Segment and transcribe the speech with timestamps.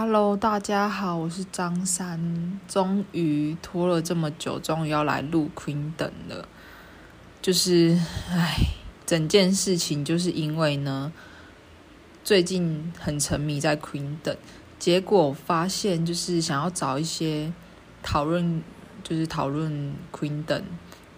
[0.00, 2.60] Hello，大家好，我是张三。
[2.68, 6.46] 终于拖了这么久，终于要来录 Queen 等了。
[7.42, 7.98] 就是，
[8.30, 8.58] 唉，
[9.04, 11.12] 整件事情就是因为呢，
[12.22, 14.36] 最近很沉迷在 Queen 等
[14.78, 17.52] 结果发现就是想要找一些
[18.00, 18.62] 讨论，
[19.02, 20.62] 就是讨论 Queen 等。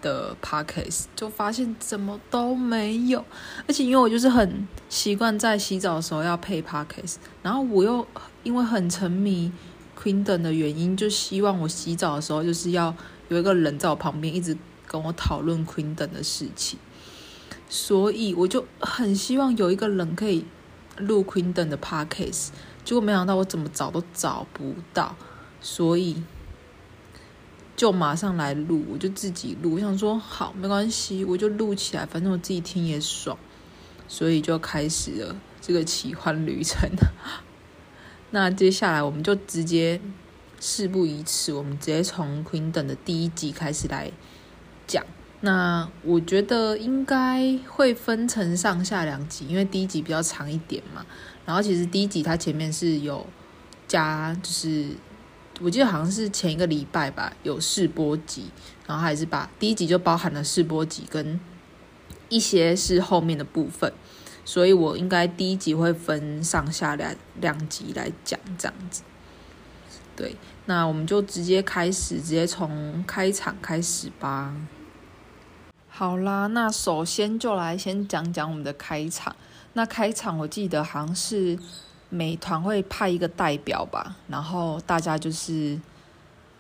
[0.01, 3.25] 的 podcast 就发现怎么都没有，
[3.67, 8.07] 而且因为我就是很习惯在洗澡的时候要配 podcast，然后我又
[8.43, 9.53] 因为很沉迷
[10.01, 12.95] Queendom 的原因，就希望我洗澡的时候就是要
[13.29, 16.79] 有一个人在我旁边一直跟我讨论 Queendom 的事情，
[17.69, 20.45] 所以我就很希望有一个人可以
[20.99, 22.49] 录 Queendom 的 podcast，
[22.85, 25.15] 结果没想到我怎么找都找不到，
[25.61, 26.23] 所以。
[27.81, 29.77] 就马上来录，我就自己录。
[29.77, 33.39] 我想说好，没关系，我就录起来，反正我自己听也爽，
[34.07, 36.91] 所以就开始了这个奇幻旅程。
[38.33, 39.99] 那接下来我们就直接
[40.61, 44.13] 事不宜迟，我们直接从 Queen 等的第一集开始来
[44.87, 45.03] 讲。
[45.41, 51.07] 那我觉得应该会分成上下两集，因为第一集比较长一点嘛。
[51.47, 53.27] 然后其实第一集它前面是有
[53.89, 54.89] 加，就是。
[55.63, 58.51] 我记得好像是前一个礼拜吧，有试播集，
[58.87, 61.39] 然后还是把第一集就包含了试播集跟
[62.31, 63.93] 一些是后面的部分，
[64.43, 69.03] 所以我应该第一集会分上下两两集来讲这样子。
[70.17, 74.55] 对，那我们就直接开始，直接从开场开始吧。
[75.89, 79.37] 好啦，那首先就来先讲讲我们的开场。
[79.75, 81.59] 那开场我记得好像是。
[82.13, 85.81] 每团会派一个代表吧，然后大家就是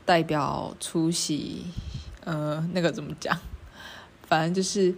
[0.06, 1.66] 代表出席，
[2.24, 3.36] 呃，那个怎么讲？
[4.28, 4.94] 反正就是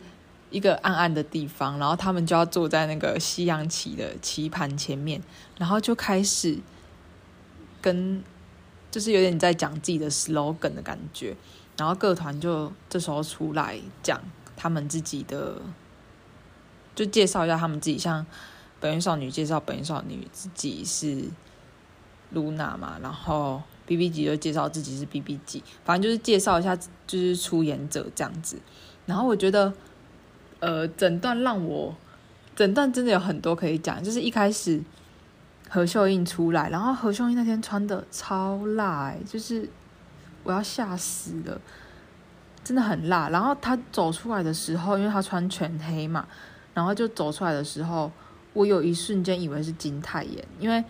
[0.50, 5.22] 一个暗暗的地方，然后他们就要坐在那个西洋棋的棋盘前面，
[5.56, 6.58] 然后就开始
[7.80, 8.22] 跟，
[8.90, 11.34] 就是有点在讲自己的 slogan 的感觉，
[11.78, 14.20] 然后各团就这时候出来讲
[14.54, 15.62] 他们自己的，
[16.94, 18.26] 就介绍一下他们自己，像。
[18.82, 21.22] 本月少女介绍本月少女自己是
[22.30, 26.74] 露娜嘛，然后 B B 级就介绍自己是 B B 级，反正就是介绍一下
[27.06, 28.58] 就是出演者这样子。
[29.06, 29.72] 然后我觉得，
[30.58, 31.94] 呃，整段让我
[32.56, 34.82] 整段真的有很多可以讲，就是一开始
[35.68, 39.68] 何秀英出来，然后何秀英那天穿的超辣，欸，就是
[40.42, 41.60] 我要吓死了，
[42.64, 43.28] 真的很辣。
[43.28, 46.26] 然后她走出来的时候，因为她穿全黑嘛，
[46.74, 48.10] 然后就走出来的时候。
[48.54, 50.84] 我有一瞬间以为是金泰妍，因为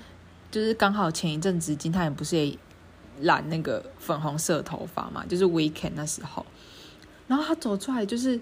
[0.51, 2.59] 就是刚好前一阵子金泰妍不是也
[3.21, 6.45] 染那个粉红色头发嘛，就是 Weekend 那时候，
[7.29, 8.41] 然后他走出来就是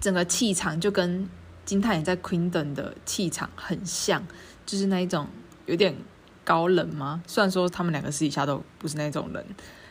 [0.00, 1.28] 整个气场就跟
[1.64, 4.24] 金泰妍在 Queen 的气场很像，
[4.64, 5.26] 就是那一种
[5.66, 5.96] 有点
[6.44, 7.22] 高冷吗。
[7.26, 9.44] 虽然说他们两个私底下都不是那种人，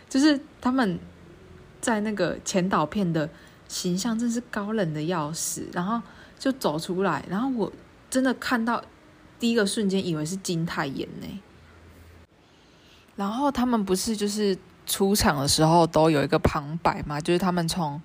[0.08, 0.98] 就是他们
[1.82, 3.30] 在那个前导片的
[3.68, 6.02] 形象真是高冷的要死，然后。
[6.42, 7.72] 就走出来，然后我
[8.10, 8.84] 真的看到
[9.40, 11.28] 第一个瞬间，以为是金泰妍呢。
[13.16, 14.58] 然后他们不是就是
[14.88, 18.02] 出场的时候都有一个旁白嘛，就是他们从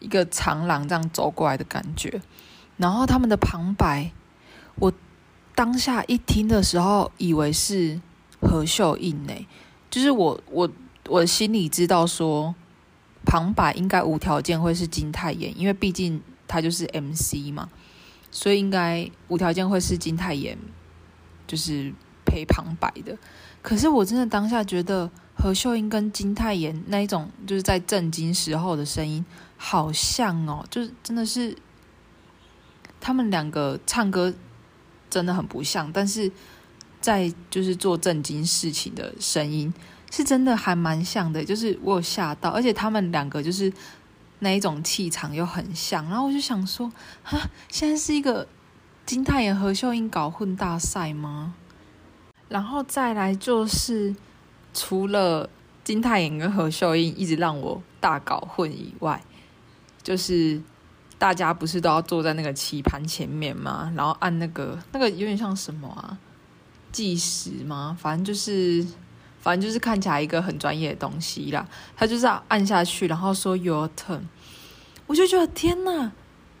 [0.00, 2.20] 一个长廊这样走过来的感觉。
[2.76, 4.12] 然后他们的旁白，
[4.74, 4.92] 我
[5.54, 7.98] 当下一听的时候，以为是
[8.38, 9.32] 何秀英呢。
[9.88, 10.70] 就是我我
[11.08, 12.54] 我心里知道说，
[13.24, 16.20] 旁白应该无条件会是金泰妍，因为毕竟。
[16.48, 17.68] 他就是 MC 嘛，
[18.30, 20.56] 所以应该无条件会是金泰妍，
[21.46, 21.92] 就是
[22.24, 23.16] 陪旁白的。
[23.62, 29.24] 可是我真的当下觉得何秀英跟金泰妍那一种，就是在震惊时候的声音
[29.56, 31.56] 好像哦，就是真的是
[33.00, 34.32] 他们两个唱歌
[35.10, 36.30] 真的很不像，但是
[37.00, 39.74] 在就是做震惊事情的声音
[40.12, 43.72] 是真的还蛮像的，就是我有吓到，而且他们两个就是。
[44.38, 46.92] 那一种气场又很像，然后我就想说，
[47.22, 47.38] 哈，
[47.68, 48.46] 现在是一个
[49.06, 51.54] 金泰妍何秀英搞混大赛吗？
[52.48, 54.14] 然后再来就是，
[54.74, 55.48] 除了
[55.82, 59.22] 金泰妍跟何秀英一直让我大搞混以外，
[60.02, 60.60] 就是
[61.18, 63.92] 大家不是都要坐在那个棋盘前面吗？
[63.96, 66.18] 然后按那个那个有点像什么啊？
[66.92, 67.96] 计时吗？
[67.98, 68.86] 反正就是。
[69.46, 71.64] 反正就是看起来一个很专业的东西啦，
[71.96, 74.22] 他就是要按下去，然后说 Your turn，
[75.06, 76.10] 我就觉得天呐，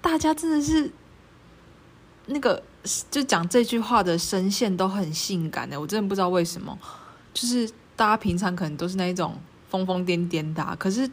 [0.00, 0.92] 大家真的是
[2.26, 2.62] 那个
[3.10, 6.78] 就讲这句话的声线都很性感的，我真的不知道为什么，
[7.34, 9.36] 就是大家平常可能都是那一种
[9.68, 11.10] 疯疯癫癫的，可是，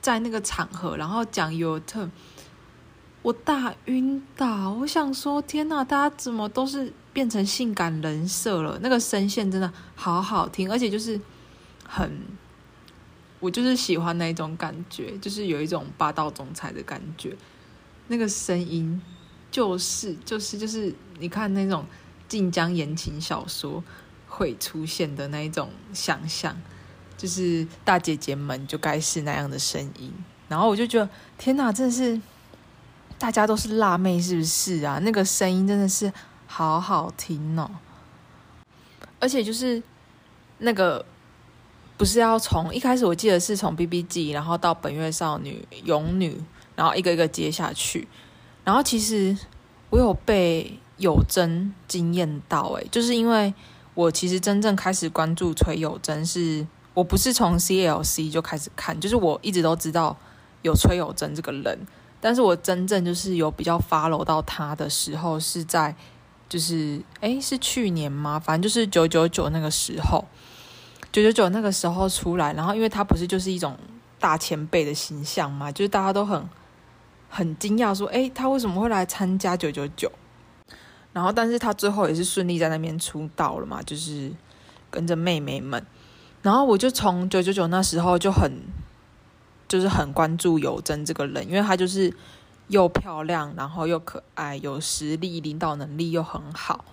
[0.00, 2.08] 在那个场合，然后讲 Your turn，
[3.20, 8.78] 我大晕倒，我想说天呐，大家怎么都是变成性感人设了。
[8.82, 11.18] 那个声线真的好好听，而且就是
[11.88, 12.20] 很，
[13.40, 17.34] 我就是喜欢那一种感觉，就是有一种霸道总裁的感觉。
[18.08, 19.00] 那个声音
[19.50, 21.86] 就是就是就是，你看那种
[22.28, 23.82] 晋江言情小说
[24.28, 26.60] 会出现的那一种想象，
[27.16, 30.12] 就是大姐姐们就该是那样的声音。
[30.48, 31.08] 然后我就觉得，
[31.38, 32.20] 天哪，真的是。
[33.16, 34.98] 大家都是辣妹，是不是啊？
[35.02, 36.12] 那个声音真的是
[36.56, 37.68] 好好听哦，
[39.18, 39.82] 而且就是
[40.58, 41.04] 那个
[41.96, 46.40] 不是要从一开始，我记得是从 BBG，然后到本月少女、勇女，
[46.76, 48.06] 然后一个一个接下去。
[48.62, 49.36] 然后其实
[49.90, 53.52] 我有被有真惊艳到，诶，就是因为
[53.94, 56.64] 我其实真正开始关注崔有真是，
[56.94, 60.16] 我不是从 CLC 就开始看，就是我一直都知道
[60.62, 61.76] 有崔有真这个人。
[62.20, 65.94] 但是我真正就是有比较 follow 到他的时候，是在
[66.54, 68.38] 就是诶，是去年吗？
[68.38, 70.24] 反正就是九九九那个时候，
[71.10, 73.76] 九九九那个时候出来，然后因为他不是就是一种
[74.20, 76.48] 大前辈的形象嘛，就是大家都很
[77.28, 80.08] 很惊讶说，诶，他为什么会来参加九九九？
[81.12, 84.30] 然后，但是他最后也是顺利在那边出道了嘛，就是
[84.92, 85.84] 跟着妹妹们。
[86.40, 88.52] 然后我就从九九九那时候就很。
[89.66, 92.14] 就是很关注有真这个人，因为他就是
[92.68, 96.84] 又漂亮，然后又可爱，有实力，领导能力又很好，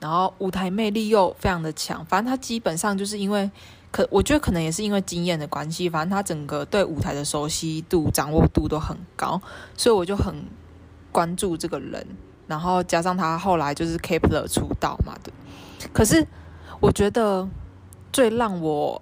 [0.00, 2.04] 然后舞台魅力又非常的强。
[2.04, 3.50] 反正她基本上就是因为，
[3.92, 9.40] 可我觉得可能也是因为经验的关系，反正她整个对舞台的熟悉度、掌握度都很高，
[9.76, 10.34] 所以我就很
[11.12, 12.06] 关注这个人。
[12.46, 15.32] 然后加上她后来就是 Kepler 出道嘛的，
[15.92, 16.26] 可是
[16.80, 17.48] 我觉得
[18.12, 19.00] 最让我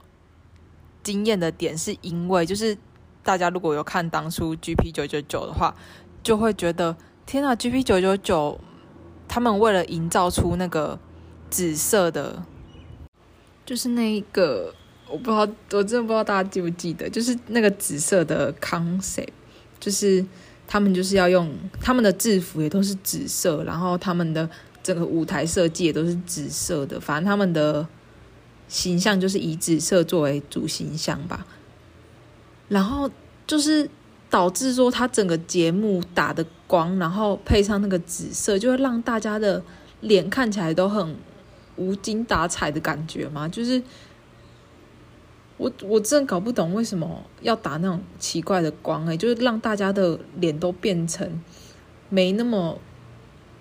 [1.03, 2.77] 惊艳的点是因为就是。
[3.25, 5.73] 大家如果有看当初 GP 九九九的话，
[6.23, 6.97] 就会觉得
[7.27, 8.61] 天啊，GP 九九九，
[9.27, 10.99] 他们为了营造出那个
[11.51, 12.45] 紫色的，
[13.67, 14.75] 就是那一个，
[15.09, 15.41] 我不知道，
[15.73, 19.29] 我真的不知道大家记不记得，就是那个紫色的 concept，
[19.81, 20.25] 就是
[20.67, 24.49] 他们就是要用他们的制服也都是紫色，然后他们的
[24.83, 27.87] 整个舞台设计也都是紫色的，反正他们的
[28.69, 31.47] 形象就是以紫色作为主形象吧。
[32.69, 33.11] 然后
[33.47, 33.89] 就是
[34.33, 39.63] 导致说，他整个节目打的光，然后配上那个紫色，就会让大家的
[40.01, 41.15] 脸看起来都很
[41.77, 43.47] 无精打采的感觉嘛。
[43.47, 43.83] 就是
[45.59, 51.43] 我我真的搞不懂为什么要打那种奇怪的光，欸，就是让大家的脸都变成
[52.09, 52.79] 没那么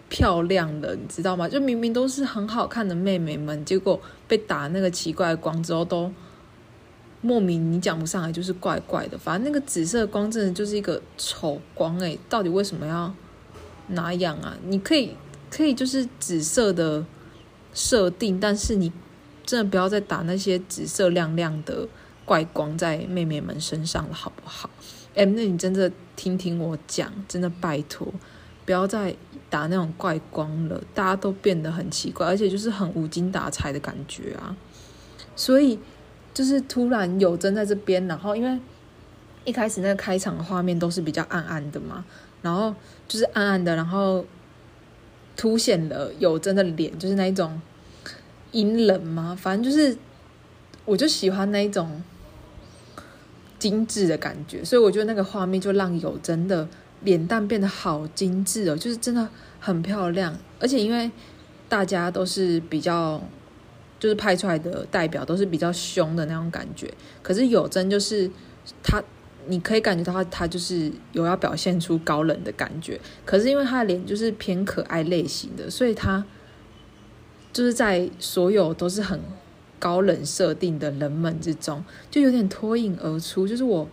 [0.08, 1.50] 漂亮的，你知道吗？
[1.50, 6.10] 就明明都是很好看的妹妹们，结果被打那个奇怪的光之后都。
[7.24, 9.16] 莫名你讲不上来，就是怪怪的。
[9.16, 13.14] 反正那个紫色光真的就是一个丑光诶，到底为什么要
[13.90, 14.58] 哪样啊？
[14.66, 15.16] 你可以
[15.52, 17.06] 可以就是紫色的
[17.76, 18.92] 设定，但是你
[19.46, 21.88] 真的不要再打那些紫色亮亮的
[22.26, 24.68] 怪光在妹妹们身上了，好不好？
[25.14, 28.12] 哎，那你真的听听我讲，真的拜托，
[28.66, 29.16] 不要再
[29.48, 34.58] 打那种怪光了，大家都变得很奇怪，而且就是很无精打采的感觉啊，
[35.36, 35.78] 所以。
[36.34, 38.60] 就是突然有真在这边，然后因为
[39.44, 42.06] 一开始那个开场画面都是比较暗暗的嘛，
[42.42, 42.74] 然后
[43.08, 44.26] 就是暗暗的，然后
[45.36, 47.62] 凸显了有真的脸，就是那一种
[48.52, 49.98] 阴冷嘛，反正就是
[50.86, 52.02] 我就喜欢那一种
[53.60, 56.68] 精致的感觉，所以我觉得那个画面就让有真的
[57.04, 59.28] 脸蛋变得好精致哦，就是真的
[59.60, 61.12] 很漂亮，而且因为
[61.68, 63.22] 大家都是比较。
[64.02, 66.92] 就是拍出来的代表都是比较凶的那种感觉，
[67.22, 68.28] 可是有真就是
[68.82, 69.00] 他，
[69.46, 73.00] 你可以感觉到他，他就是有要表现出高冷的感觉。
[73.24, 76.26] 可是因为他的脸就是偏可爱类型的，所以他
[77.54, 79.20] 就是在所有都是很
[79.78, 83.48] 高冷设定的人们之中，就有点脱颖而出。
[83.48, 83.88] 就是我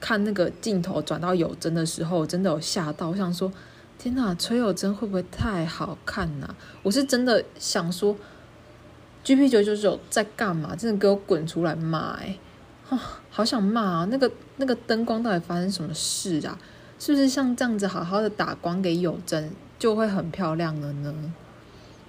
[0.00, 3.52] 看那个镜头转到有真的时候，真的有吓到，我想说
[3.98, 6.48] 天哪，崔有真会不会太好看呐？
[6.82, 8.16] 我是真的想说。
[9.22, 10.74] GP 九九九在干嘛？
[10.74, 12.18] 真的给我滚出来骂！
[12.20, 12.38] 哎，
[13.30, 14.04] 好想骂啊！
[14.10, 16.58] 那个那个灯光到底发生什么事啊？
[16.98, 21.32] 是不是像这样子好好的打光给有真就会很漂亮了呢？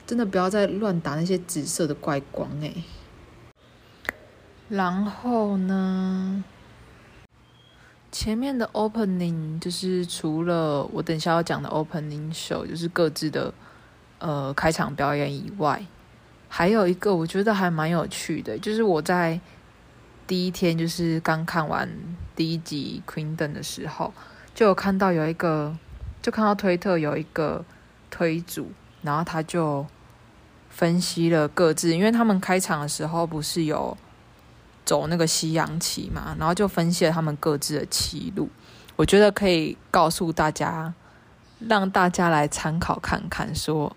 [0.07, 2.73] 真的不要再乱打那些紫色的怪光哎！
[4.69, 6.43] 然后呢，
[8.11, 13.53] 前面的 opening 就是除了我等下要讲的 opening show，就是各自的
[14.19, 15.85] 呃开场表演以外。
[16.53, 19.39] 还有一个我觉得还蛮有趣的，就是我在
[20.27, 21.89] 第一天就是刚看完
[22.35, 24.13] 第一集《Queendom》的时候，
[24.53, 25.73] 就有看到有一个，
[26.21, 27.63] 就看到推特有一个
[28.09, 28.69] 推主，
[29.01, 29.87] 然后他就
[30.69, 33.97] 分析了各自，因为他们开场的时候不是有
[34.83, 38.49] 走那个西洋棋嘛，然后就分析了他们各自的棋路。
[38.97, 40.93] 我觉得可以告诉大家，
[41.59, 43.95] 让大家来参考看看，说，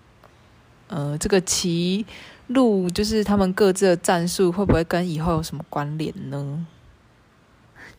[0.87, 2.05] 呃，这个棋
[2.47, 6.65] 路就是他们各自的战术会不会跟以后有什么关联呢？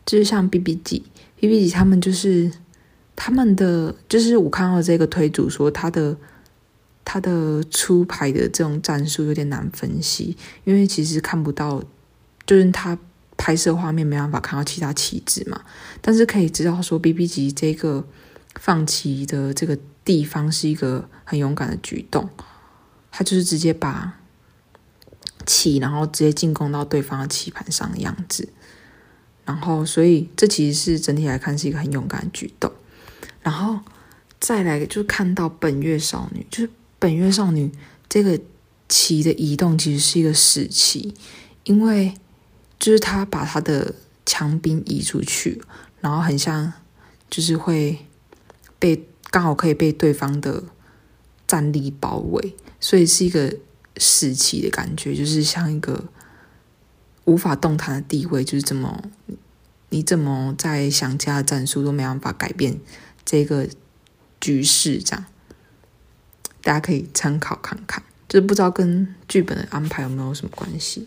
[0.05, 1.03] 就是像 B B 级
[1.35, 2.51] ，B B 级他们就是
[3.15, 6.15] 他们的，就是我看到这个推主说他的
[7.03, 11.83] 他的出牌的这种战术有点难分析，因为其实看不到，
[12.45, 12.97] 就是他
[13.35, 15.61] 拍摄画面没办法看到其他棋子嘛，
[16.01, 18.05] 但是可以知道说 B B 级这个
[18.55, 22.29] 放棋的这个地方是一个很勇敢的举动，
[23.11, 24.16] 他就是直接把
[25.47, 28.47] 棋然后直接进攻到对方的棋盘上的样子。
[29.45, 32.69] 然后，所以这其实是整体来看是一个很勇敢的举动。
[33.41, 33.79] 然后
[34.41, 37.71] 再来就看到本月少女，就是本月少女
[38.09, 38.37] 这个
[38.89, 41.15] 棋的移动其实是一个死棋，
[41.63, 42.13] 因为
[42.77, 45.61] 就是她把她的强兵移出去，
[46.01, 46.73] 然后很像
[47.29, 47.97] 就是会
[48.77, 50.61] 被刚好可以被对方的
[51.47, 53.55] 战力包围，所以是一个
[53.99, 56.05] 士气的感觉，就是像一个。
[57.25, 59.03] 无法动弹的地位，就是这么，
[59.89, 62.79] 你怎么在想家的战术都没办法改变
[63.25, 63.67] 这个
[64.39, 65.25] 局势，这样
[66.61, 71.05] 大家可以参考看看，就是不知道跟剧本的安排有没有什么关系。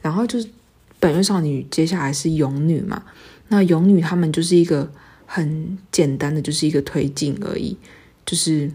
[0.00, 0.50] 然后就是
[0.98, 3.04] 本月少女，接下来是勇女嘛，
[3.46, 4.92] 那勇女他们就是一个
[5.26, 7.78] 很简单的，就是一个推进而已，
[8.26, 8.68] 就是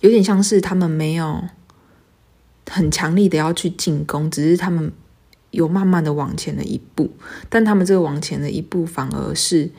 [0.00, 1.44] 有点像是他们没有
[2.70, 4.92] 很强力的要去进攻，只是他们。
[5.52, 7.10] 有慢慢的往前的一步，
[7.48, 9.70] 但他们这个往前的一步反而是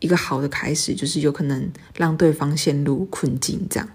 [0.00, 3.88] 一个好的开始，就是有可能让对方陷入困境这样。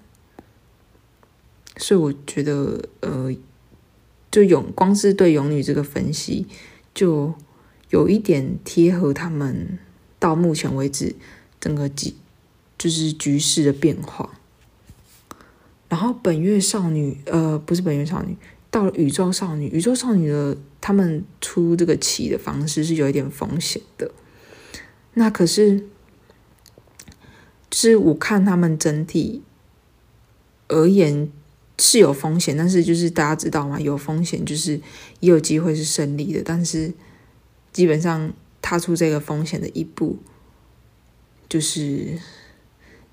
[1.76, 3.36] 所以我觉得，呃，
[4.32, 6.48] 就勇光是对勇女这个分析，
[6.94, 7.34] 就
[7.90, 9.78] 有一点贴合他们
[10.20, 11.14] 到目前为止
[11.60, 12.14] 整个局
[12.78, 14.40] 就是局势的变化。
[15.94, 18.36] 然后本月少女，呃，不是本月少女。
[18.72, 24.10] 到了宇宙少女，宇宙少女的他们出这个棋的方式是有一点风险的。
[25.14, 25.88] 那可是，
[27.72, 29.44] 是我看他们整体
[30.68, 31.32] 而言
[31.78, 33.80] 是有风险，但是就是大家知道吗？
[33.80, 34.82] 有风险就是
[35.20, 36.92] 也有机会是胜利的，但是
[37.72, 38.34] 基本上
[38.64, 40.18] 踏出这个风险的一步，
[41.48, 42.18] 就是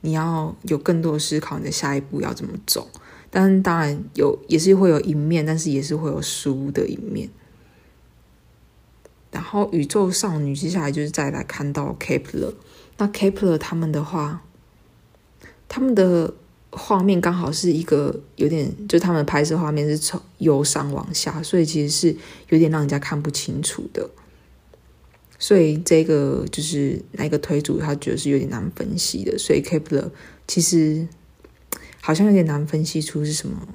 [0.02, 2.88] 你要有更多的思考，你的下一步要怎么走。
[3.30, 7.30] 但当然有，也是会有赢面，但是也是会有输的一面。
[9.30, 12.52] 然后宇宙少女接下来就是再来看到 Kepler，
[12.96, 14.42] 那 Kepler 他们的话，
[15.68, 16.34] 他们的
[16.72, 22.16] 画面刚好是一个有点，就他们拍摄画面是从由上往下，所以其实是
[22.48, 24.10] 有点让人家看不清楚的。
[25.40, 30.10] 所以这个就是那个推主他觉得是有点难分析的，所以 Kepler
[30.46, 31.08] 其实。
[32.02, 33.68] 好像有点难分析出是什么，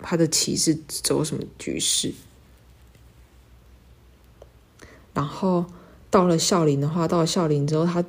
[0.00, 2.12] 他的棋是走什么局势。
[5.14, 5.64] 然后
[6.10, 8.04] 到了孝陵的话，到了孝陵之后，他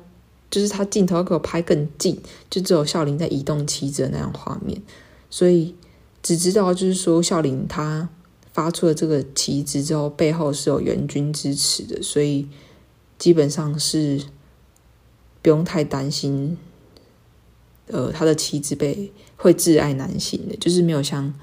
[0.50, 4.82] 就是他镜头给我拍更近，就只有孝陵在移动棋子的那样画面，
[5.30, 5.74] 所以
[6.22, 8.10] 只知道就是说孝陵他
[8.54, 12.48] 发出了这个旗帜之后，背后是有援军支持的，所以
[13.18, 14.22] 基本上是
[15.42, 16.56] 不用太担心。
[17.88, 21.34] 呃，他的旗帜被会挚爱男性的，就是没有像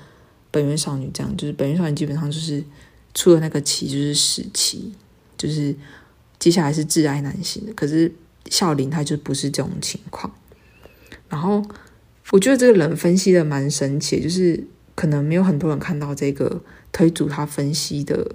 [0.49, 2.63] 本月少女这样，就是本月少女基本上就是
[3.13, 4.91] 出了那个旗就是死旗，
[5.37, 5.75] 就是
[6.39, 7.73] 接下来是挚爱男性的。
[7.73, 8.11] 可是
[8.49, 10.33] 孝琳他就不是这种情况。
[11.29, 11.63] 然后
[12.31, 14.65] 我觉得这个人分析的蛮神奇，就是
[14.95, 16.59] 可能没有很多人看到这个
[16.91, 18.25] 推主他分析的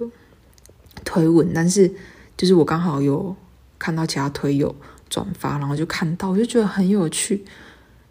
[1.05, 1.91] 推文，但是
[2.35, 3.35] 就是我刚好有
[3.77, 4.75] 看到其他推友
[5.09, 7.45] 转发，然后就看到，我就觉得很有趣。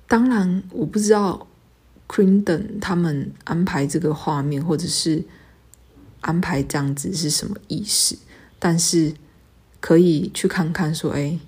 [0.09, 1.47] 当然，我不知道
[2.09, 5.25] Queen 等他们安排这个画面，或者是
[6.21, 8.17] 安排这样子是什么意思。
[8.59, 9.13] 但是
[9.81, 11.39] 可以去看看，说，哎，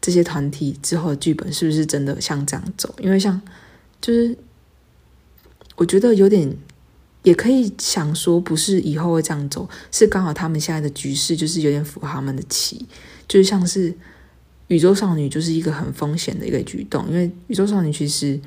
[0.00, 2.94] 这些团体之后的剧本是不是真的像这样走？
[2.98, 3.40] 因为像，
[4.00, 4.36] 就是
[5.76, 6.56] 我觉得有点，
[7.24, 12.86] 也可以想说，不是以后会这样走，是刚好他们现在的局势就是有点符合他们的棋，
[13.26, 13.92] 就是像是。
[14.68, 18.40] 宇宙少女就是一个很风险的一个举动，因为宇宙少女其实，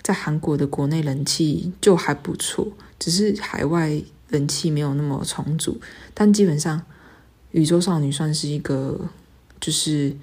[0.00, 2.66] 在韩国的国内人气就还不错，
[2.98, 5.78] 只是海外人气没有那么充足。
[6.14, 6.82] 但基本上，
[7.50, 8.98] 宇宙少女算是一个，
[9.60, 10.16] 就是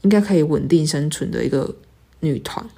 [0.00, 1.76] 应该可以稳定生存的一个
[2.18, 2.68] 女团。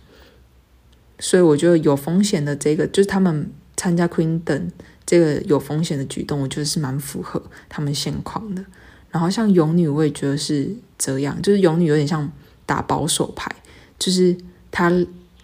[1.19, 4.73] 所以我觉得有风险的这个，就是他们参加 Queen 等
[5.07, 8.65] 这个有风险的举动，我觉得是蛮符合他们现况的。
[9.11, 12.31] 然后像勇女，我也觉得是这样，就是勇女有点像
[12.67, 13.55] 打保守牌，
[13.99, 14.37] 就是
[14.71, 14.91] 他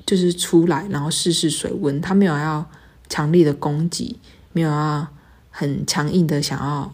[0.04, 2.68] 就是出来，然后试试水温，他没有要
[3.08, 4.18] 强力的攻击，
[4.52, 5.06] 没有要
[5.50, 6.92] 很强硬的想要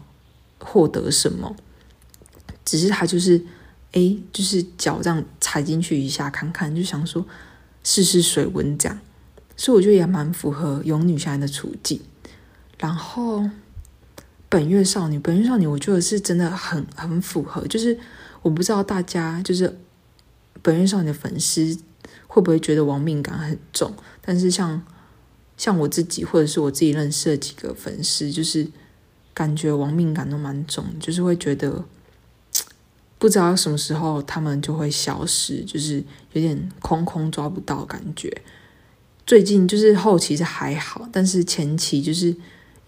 [0.59, 1.55] 获得什么，
[2.63, 3.43] 只是他就是
[3.93, 7.25] 哎，就是脚这样踩进去一下看看，就想说
[7.83, 8.99] 试试水温这样，
[9.57, 11.99] 所以我觉得也蛮符合勇女侠的处境，
[12.77, 13.49] 然后。
[14.49, 17.67] 本月少女，本月少女，我觉得是真的很很符合。
[17.67, 17.99] 就是
[18.41, 19.77] 我不知道大家就是
[20.61, 21.77] 本月少女的粉丝
[22.27, 24.81] 会不会觉得亡命感很重，但是像
[25.57, 28.65] 像我自己或者是我自己认识的几个粉丝，就是
[29.33, 31.83] 感觉亡命感都蛮重，就是会觉得
[33.19, 38.41] 不知道什么时候他们就会消失，就是有点空空抓不到感觉。
[39.27, 42.35] 最近就是后期是还好，但是前期就是。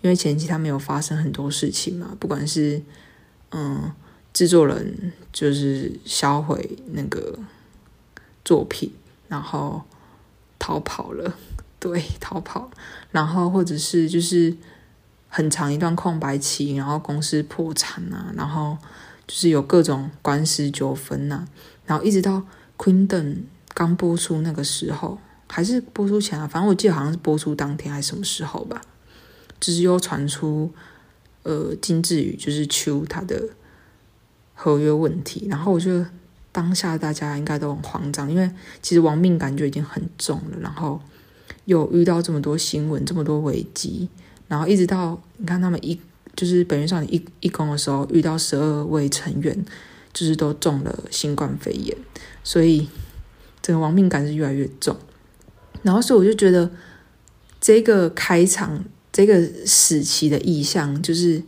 [0.02, 2.82] 因为前期他没有发生很多事情嘛，不管是
[3.50, 3.92] 嗯
[4.32, 7.38] 制作人就是销毁那个
[8.46, 8.90] 作品，
[9.28, 9.82] 然后
[10.58, 11.36] 逃跑了，
[11.82, 12.72] 对，逃跑，
[13.12, 14.56] 然后或者是就是
[15.28, 18.78] 很长一段空白期，然后公司破产啊，然后
[19.28, 21.46] 就是有各种官司纠纷呐，
[21.86, 22.38] 然后一直到
[22.78, 23.36] 《Queen 登》
[23.74, 25.20] 刚播出那个时候，
[25.50, 28.80] 还是播出前啊，反正我记得好像是播出当天还是什么时候吧。
[29.60, 30.72] 就是又传出，
[31.44, 33.50] 呃，金智宇就是秋他的
[34.54, 36.10] 合约问题，然后我觉得
[36.54, 38.50] 当下大家应该都很慌张，因为
[38.82, 41.02] 其实亡命感就已经很重了，然后
[41.66, 44.08] 又遇到这么多新闻，这么多危机，
[44.48, 46.00] 然后一直到你看他们一
[46.38, 49.66] 就是本月少女一一公的时候，遇到十二位成员
[50.14, 51.98] 就是都中了新冠肺炎，
[52.46, 52.88] 所以
[53.62, 54.96] 整个亡命感是越来越重，
[55.82, 56.72] 然后所以我就觉得
[57.60, 58.84] 这个开场。
[59.12, 61.42] 这个时期的意象就是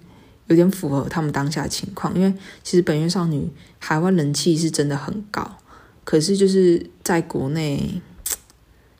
[0.48, 5.58] 有点符合他们当下情况，因为其实本月少女海外人气是真的很高，
[6.04, 8.02] 可是就是在国内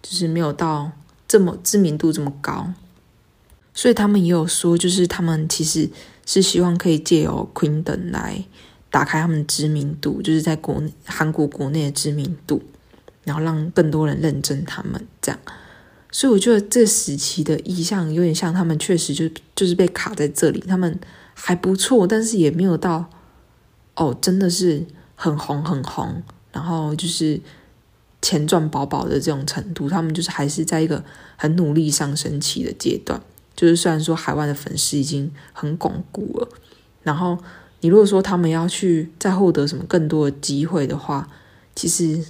[0.02, 0.92] 就是没有到
[1.28, 2.72] 这么知名度这么高，
[3.74, 5.90] 所以他们也有说，就是他们其实
[6.26, 8.46] 是希望可以借由 Queen 等来
[8.92, 12.62] 打开他们知名度，就是在国韩国国内的知名度，
[13.32, 15.40] 然后让更多人认证他们这样。
[16.12, 21.00] 所以我觉得这时期的意象有点像他们确实就就是被卡在这里，他们
[21.34, 23.10] 还不错，但是也没有到
[23.96, 27.40] 哦，真的是很红很红，然后就是
[28.22, 31.02] 钱赚饱饱的这种程度，他们就是还是在一个
[31.38, 33.22] 很努力上升期的阶段。
[33.56, 36.50] 就是虽然说海外的粉丝已经很巩固了，
[37.04, 37.38] 然后
[37.80, 41.30] 你如果说他们要去再获得什么更多的机会的话，
[41.74, 42.26] 其实。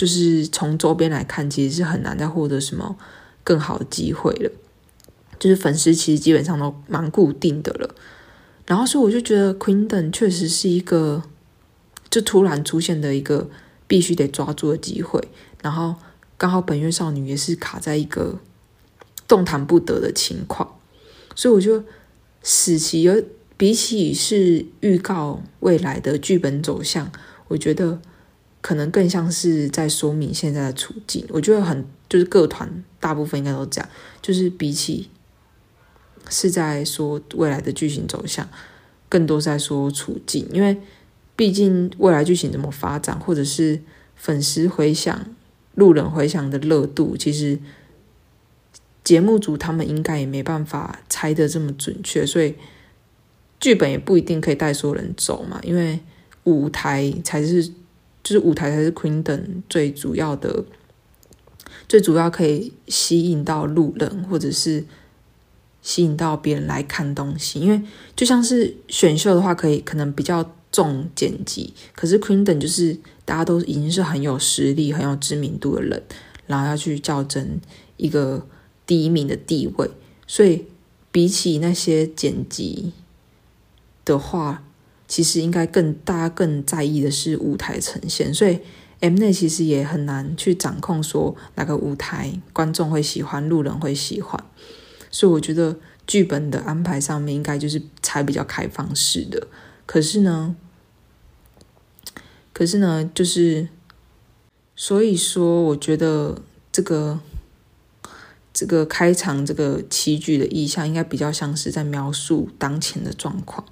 [0.00, 2.96] 就是从周边来看，其实是很难再获得什么
[3.44, 4.50] 更好的机会了。
[5.38, 7.94] 就是粉丝其实基本上都蛮固定的了。
[8.64, 11.22] 然后，所以我就觉得 Queendom 确实是一个
[12.08, 13.50] 就突然出现的一个
[13.86, 15.22] 必须得抓住的机会。
[15.60, 15.94] 然后
[16.38, 18.38] 刚好本月少女也是卡在一个
[19.28, 20.78] 动弹不得的情况，
[21.34, 21.84] 所以我就
[22.42, 23.22] 使其有
[23.58, 27.12] 比起是预告未来的剧本走向，
[27.48, 28.00] 我觉得。
[28.60, 33.88] 可能更像是在说明现在的处境，我觉得很就是各团大部分应该都这样，
[34.20, 35.08] 就是比起
[36.28, 38.46] 是在说未来的剧情走向，
[39.08, 40.76] 更多是在说处境，因为
[41.34, 43.80] 毕竟未来剧情怎么发展，或者是
[44.14, 45.34] 粉丝回想、
[45.74, 47.58] 路人回想的热度，其实
[49.02, 52.54] 节目组他们应该也没办法猜得这么准确，所以
[53.58, 56.00] 剧本也不一定可以带所有人走嘛，因为
[56.44, 57.72] 舞台才是。
[58.22, 60.64] 就是舞台才是 Queendom 最主要的，
[61.88, 64.84] 最主要可以吸引到路人，或者是
[65.80, 67.60] 吸引到别人来看东西。
[67.60, 67.80] 因为
[68.14, 76.02] 就像是选秀的话，可以可能比较重剪辑，可是 Queendom 就是大家都已经是很有实力、很有知名度的人，
[76.46, 77.60] 然后要去较真
[77.96, 78.46] 一个
[78.86, 79.90] 第一名的地位，
[80.26, 80.66] 所以
[81.10, 82.92] 比起那些剪辑
[84.04, 84.64] 的话。
[85.10, 88.60] 其实应该更大家更在意的是舞台呈现，所以
[89.00, 94.40] M 内其实也很难去掌控说哪个舞台观众会喜欢，路人会喜欢。
[95.10, 99.48] 所以我觉得剧本的安排上面应该就是才比较开放式的。
[99.84, 100.54] 可是呢，
[102.52, 103.68] 可是呢，就是
[104.76, 107.18] 所以说，我觉得这个
[108.52, 113.66] 这个开场这个棋局的意象，应该比较像是在描述当前的状况。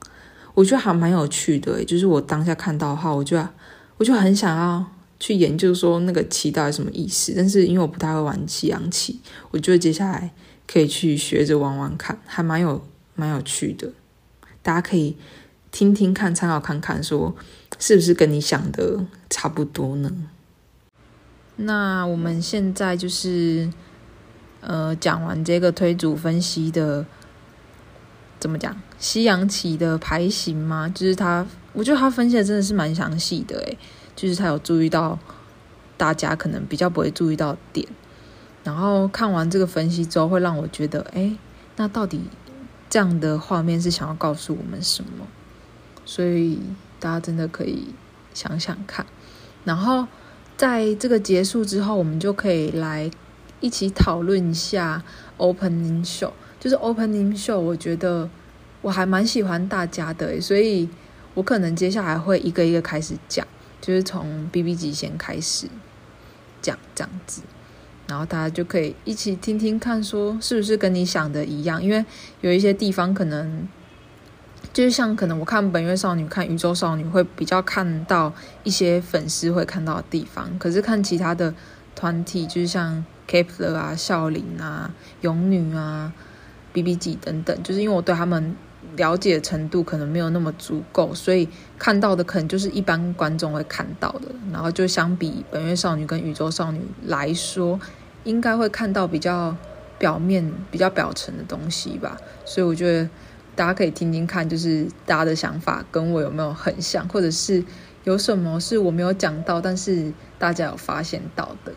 [0.58, 3.40] 我觉得还蛮有趣的，就是我当下看到的话，我就
[3.96, 4.84] 我就很想要
[5.20, 9.20] 去研究说那个旗到底什么意思，但是因为我不太会玩西洋棋，
[9.52, 10.32] 我觉得接下来
[10.66, 13.92] 可以去学着玩玩看，还蛮有蛮有趣的。
[14.60, 15.16] 大家可以
[15.70, 17.36] 听听看，参考看看，说
[17.78, 20.10] 是不是跟你想的差不多呢？
[21.54, 23.72] 那我们现在就是
[24.60, 27.06] 呃讲完这个推组分析的，
[28.40, 30.88] 怎么讲西洋棋的牌型吗？
[30.92, 33.78] 就是他，我觉得他分析的真的是蛮详细的，诶。
[34.16, 35.16] 就是他有注意到
[35.96, 37.86] 大家可能比较不会注意到点，
[38.64, 41.36] 然后看完这个分析之后，会让我觉得，哎，
[41.76, 42.22] 那到底
[42.90, 45.24] 这样的画面是想要告诉我们什么？
[46.04, 46.58] 所以
[46.98, 47.94] 大家真的可以
[48.34, 49.06] 想想看。
[49.64, 50.08] 然后
[50.56, 53.08] 在这个结束之后，我们就可以来
[53.60, 55.04] 一起讨论一下
[55.36, 56.32] opening show。
[56.58, 58.28] 就是 opening show，我觉得
[58.80, 60.88] 我还蛮喜欢大家的，所以
[61.34, 63.46] 我可能接下来会一个一个开始讲。
[63.80, 65.68] 就是从 BB 级先开始
[66.60, 67.42] 讲这样子，
[68.08, 71.82] 然后大家就可以一起听听看，说是不是跟你想的一样？
[71.82, 72.04] 因为
[72.40, 73.66] 有一些地方可能
[74.72, 78.32] 就是像可能我看本月少女、看宇宙少女会比较看到
[78.64, 81.54] 一些粉丝会看到的地方，可是看其他的
[81.94, 86.12] 团体，就是像 Kepler 啊、孝琳啊、勇女啊、
[86.72, 88.56] BB 级等等，就是因为我对他们。
[88.98, 94.28] 了解程度可能没有那么足够，所以看到的可能就是一般观众会看到的。
[94.52, 97.80] 然后就相比本月少女跟宇宙少女来说，
[98.24, 99.56] 应该会看到比较
[99.98, 102.18] 表面、比较表层的东西吧。
[102.44, 103.08] 所以我觉得
[103.56, 107.64] 大家可以听听看，就是大家的想法跟我有没有很像，或者是
[108.04, 111.72] 有什么是我没有讲到，但是大家有发现到的。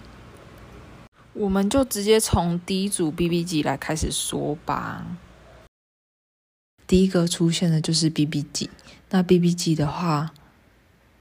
[1.34, 5.06] 我们就直接从第一组 BB 级来开始说吧。
[6.92, 8.70] 第一个出现的就是 BB 级。
[9.12, 10.34] 那 BB 级的话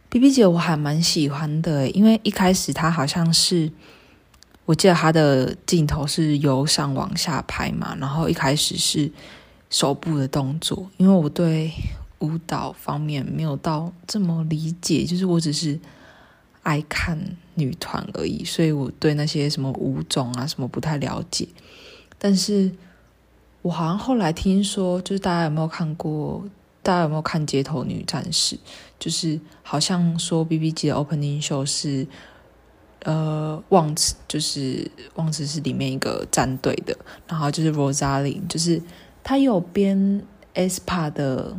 [0.09, 3.71] ，BB 级我还蛮喜欢的，因为一开始它好像是，
[4.65, 9.13] 我记得它的镜头是由上往下拍嘛，然后一开始是
[9.71, 10.91] 手部的动作。
[10.97, 11.71] 因为我对
[12.19, 15.79] 舞蹈方面没有到这么理解，就是我只是
[16.65, 17.17] 爱看
[17.55, 21.47] 女团而已，所以我对那些什么舞种啊什么不太了解，
[22.19, 22.73] 但是。
[23.63, 26.45] 我好像后来听说，就是大家有没有看过？
[26.83, 28.57] 大家有没有看《街头女战士》？
[28.99, 32.07] 就是好像说 B B G 的 Opening Show 是，
[33.01, 36.97] 呃，忘词，就是忘词是里面一个战队的，
[37.29, 38.81] 然后就是 Rosalie，就是
[39.23, 41.55] 他有编 S P A 的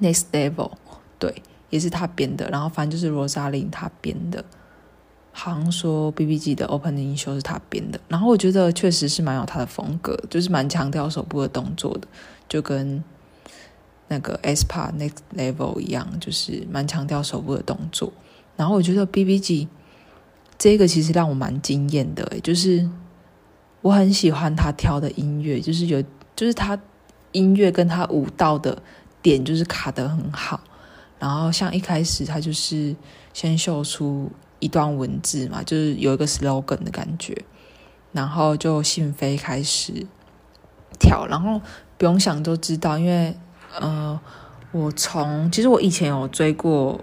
[0.00, 0.72] Next Level，
[1.20, 4.44] 对，也是他编的，然后反正就是 Rosalie 他编的。
[5.38, 12.08] 好像说 B B G 的 opening show 是他编的，然后我觉得确实是蛮有他的风格，就是蛮强调手部的动作的，
[12.48, 13.04] 就跟
[14.08, 18.10] 那个 S P A Next Level 一样，就是蛮强调手部的动作。
[18.56, 19.68] 然后我觉得 B B G
[20.56, 22.88] 这个其实让我蛮惊艳的，就是
[23.82, 26.02] 我很喜欢他挑的音乐，就是有
[26.34, 26.80] 就是他
[27.32, 28.82] 音乐跟他舞蹈的
[29.20, 30.58] 点就是卡得很好。
[31.18, 32.96] 然后像一开始他就是
[33.34, 34.32] 先秀出。
[34.66, 37.44] 一段文字嘛，就是有一个 slogan 的感觉，
[38.10, 40.04] 然后就信飞开始
[40.98, 41.60] 跳，然后
[41.96, 43.36] 不用想都知道，因为
[43.78, 44.18] 呃，
[44.72, 47.00] 我从其实我以前有追过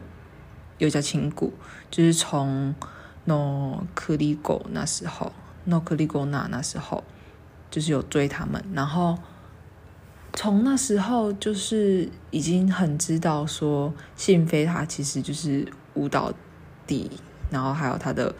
[0.78, 1.54] 有家亲故，
[1.90, 2.76] 就是从
[3.24, 5.32] No Kurigo 那时候
[5.64, 7.02] ，No Kurigo 那那时候
[7.72, 9.18] 就是有追他们，然后
[10.34, 16.34] 从那时候就是已经很知道说信飞他其实就是舞蹈
[16.86, 17.10] 底。
[17.54, 18.34] 然后还有他的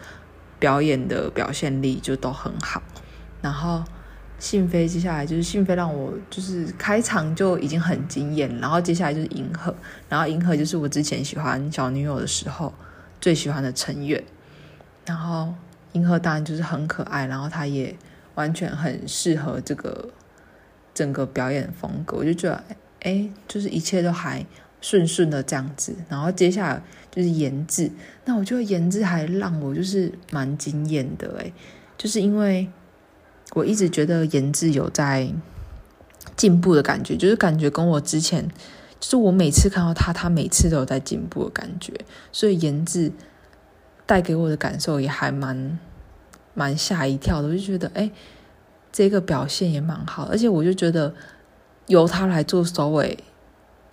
[0.58, 2.82] 表演的表现力就都很好，
[3.40, 3.82] 然后
[4.38, 9.74] 信飞接下来就是信飞让我就是开场就已经很惊艳，然后接下来就是银河，
[10.08, 12.74] 然后银河就是我之前喜欢小女友的时候
[13.20, 14.22] 最喜欢的成员，
[15.06, 15.54] 然后
[15.92, 17.96] 银河当然就是很可爱，然后他也
[18.34, 20.10] 完全很适合这个
[20.92, 22.62] 整个表演风格，我就觉得
[23.02, 24.44] 哎，就是一切都还
[24.84, 26.82] 顺顺的这样子，然后接下来。
[27.14, 27.88] 就是颜值，
[28.24, 31.52] 那我觉得颜值还让我就是蛮惊艳的诶，
[31.96, 32.68] 就是因为
[33.52, 35.32] 我一直觉得颜值有在
[36.34, 38.48] 进步的感觉，就是感觉跟我之前，
[38.98, 41.92] 就是我每次看到他，他每次都有在进步的感觉，
[42.32, 43.12] 所以颜值
[44.06, 45.78] 带给我的感受也还蛮
[46.52, 48.10] 蛮吓一跳的，我就觉得哎，
[48.90, 51.14] 这个表现也蛮好，而且我就觉得
[51.86, 53.16] 由他来做首尾，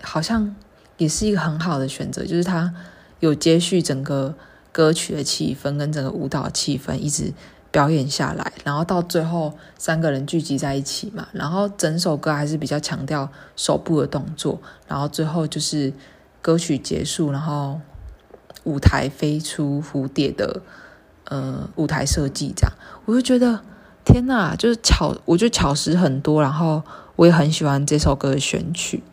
[0.02, 0.56] 好像
[0.98, 2.74] 也是一个很好的选择，就是他。
[3.22, 4.34] 有接续整个
[4.72, 7.32] 歌曲的气氛跟整个舞蹈气氛一直
[7.70, 15.94] 表演下来，然后到最后三个人聚集在一起嘛，然后整首歌还是比较强调手部的动作，然后最后就是
[16.42, 17.80] 歌曲结束，然后
[18.64, 20.64] 舞台飞出蝴蝶的
[21.26, 22.74] 呃舞台设计，这样
[23.06, 23.62] 我就觉得
[24.04, 26.82] 天哪，就是巧，我觉得巧思很多，然后
[27.18, 29.04] 我也很喜欢这首歌的选曲，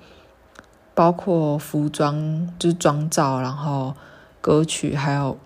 [0.98, 3.94] 包括服装就是妆造，然后
[4.40, 5.38] 歌曲还有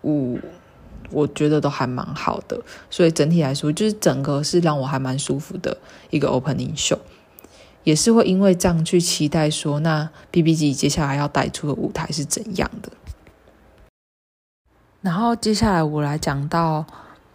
[0.00, 0.38] 舞，
[1.10, 5.76] 我觉得都还蛮好的，所以整体来说，就是整个是让我还蛮舒服的
[6.08, 6.96] 一个 opening show。
[7.82, 12.90] 也是会因为这样去期待说，那 BBG 接下来要带出的舞台是怎样的。
[15.02, 16.86] 然后接下来我来讲到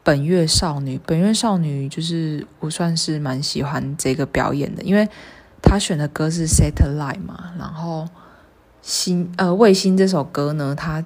[0.04, 5.08] 本月少女，本月少女就是我算是蛮喜欢这个表演的，因为
[5.70, 8.10] 他选的歌是 Satellite 嘛，然后
[8.82, 11.06] 星呃卫星这首歌呢，它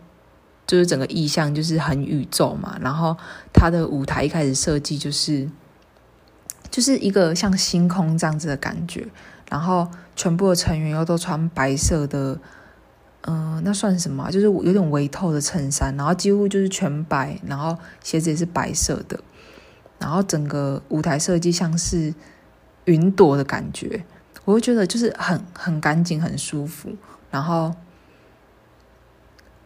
[0.66, 3.18] 就是整个意象就是很宇宙嘛，然后
[3.52, 5.50] 他的舞台一开始设计就是
[6.72, 9.06] 就是一个像星空这样子的感觉。
[9.50, 12.40] 然后全部的成员又都穿白色的，
[13.22, 14.32] 嗯、那算什么？
[14.32, 19.20] 就是有点微透的衬衫，然后几乎就是全白，然后鞋子也是白色的，
[20.00, 22.16] 然后整个舞台设计像是
[22.86, 24.06] 云朵的感觉，
[24.46, 26.90] 我会觉得就是很很干净、很舒服。
[27.32, 27.74] 然后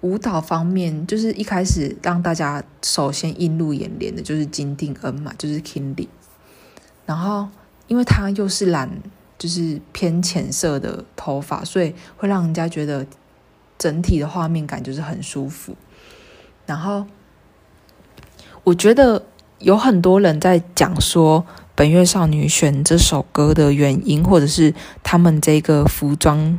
[0.02, 6.08] 舞蹈方面，就是一开始让大家首先映入眼帘的就是金定恩嘛，就是 Kingsley，
[7.06, 7.50] 然后
[7.88, 9.02] 因为他又是染。
[9.40, 13.06] 就是偏浅色的头发，所以会让人家觉得
[13.78, 15.76] 整体的画面感就是很舒服。
[16.66, 17.06] 然后
[18.64, 19.24] 我觉得
[19.60, 21.46] 有很多人在讲说
[21.78, 26.58] 本月少女选这首歌的原因，或者是他们这个服装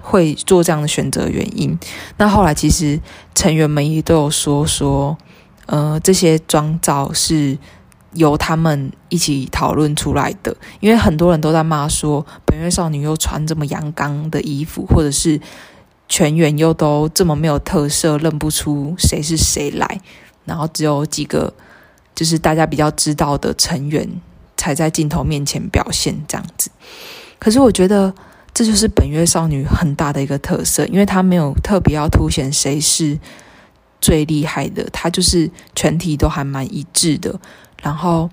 [0.00, 1.76] 会做这样的选择原因。
[2.18, 3.00] 那后来其实
[3.34, 5.18] 成员们也都有说说，
[5.66, 7.58] 呃，这些妆造是。
[8.14, 15.40] 由他们一起讨论出来的，因为很多人都在骂说，本月少女又穿这么阳刚的衣服，或者是
[16.08, 20.00] 全员又都这么没有特色，认不出谁是谁来，
[20.44, 21.54] 然后只有几个
[22.12, 24.20] 就是大家比较知道的成员
[24.60, 26.70] 才在镜头面前表现这样子。
[27.38, 28.14] 可是我觉得
[28.52, 33.18] 这就是本月少女很大的一个特色，因为她没有特别要凸显谁是
[34.02, 37.40] 最厉害的，她就是全体都还蛮一致的。
[37.80, 38.28] 然后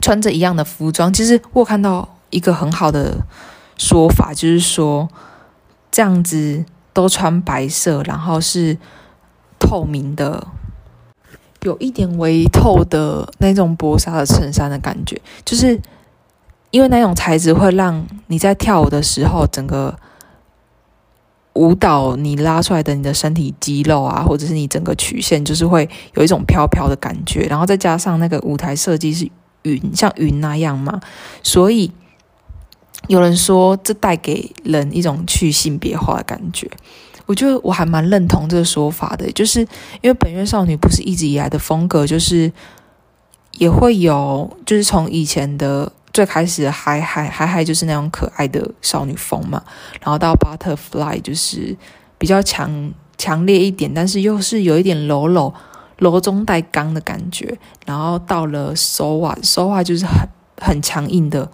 [0.00, 3.26] 穿着一样的服装，其实我看到一个很好的
[3.76, 5.06] 说法，就是说
[5.90, 8.78] 这样子都穿白色，然后是
[9.58, 10.46] 透明的，
[11.62, 15.80] 有一点微透的那种薄纱的衬衫的感觉，就是
[16.70, 19.96] 因为那种材质会让你在跳舞的时候整个。
[21.54, 29.28] 舞蹈你拉出来的你的身体肌肉啊，或者是你整个曲线，就是会有一种飘飘的感觉，然后再加上那个舞台设计是
[29.62, 31.00] 云，像云那样嘛，
[31.42, 31.90] 所以
[33.08, 36.70] 有人说这带给人一种去性别化的感觉。
[37.30, 39.60] 我觉得我还蛮认同这个说法的，就是
[40.00, 42.52] 因为本月少女不是一直以来的风格，就是
[43.58, 45.92] 也会有，就是从以前的。
[46.12, 49.62] 最开始的嗨嗨嗨嗨就是那种可爱的少女风嘛，
[50.00, 51.76] 然后到 Butterfly 就是
[52.18, 55.54] 比较强强烈一点，但是又是有一点柔柔
[55.98, 60.28] 柔中带刚的感觉，然后到了 Soa Soa 就是很
[60.60, 61.48] 很强硬的，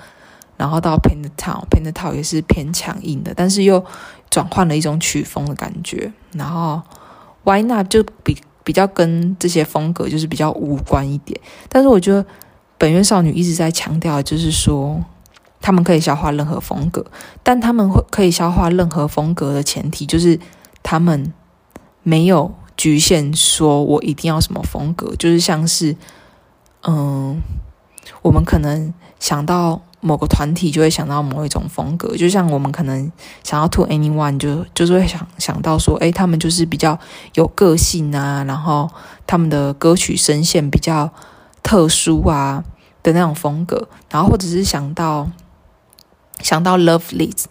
[0.56, 3.84] 然后到 Paint Town Paint Town 也是偏强硬的，但是又
[4.30, 6.82] 转换了一种曲风的感觉，然后
[7.44, 12.24] Why Not 就比比较跟这些风格就是比较无关一点，但是我觉得。
[12.78, 15.02] 本月少女一直在强调，就是说，
[15.62, 17.02] 他们可以消化任何风格，
[17.42, 20.38] 但他们会可以消化任何风格的前提，就是
[20.82, 21.32] 他们
[22.02, 25.96] 没有局限，说我一定要什么风格，就是像是，
[26.86, 27.40] 嗯，
[28.20, 33.10] 我们可能想到某个团体，就会想到某一种风格，就像我们可能
[33.42, 36.98] 想要 to anyone，就就是会想想到说，诶，他们就是比较
[37.34, 38.88] 有个性啊，然后
[39.26, 41.12] 他们的歌曲声线比较。
[41.68, 42.62] 特殊啊
[43.02, 45.28] 的那种风格，然后或者是想到
[46.38, 47.46] 想到 Lovelyz，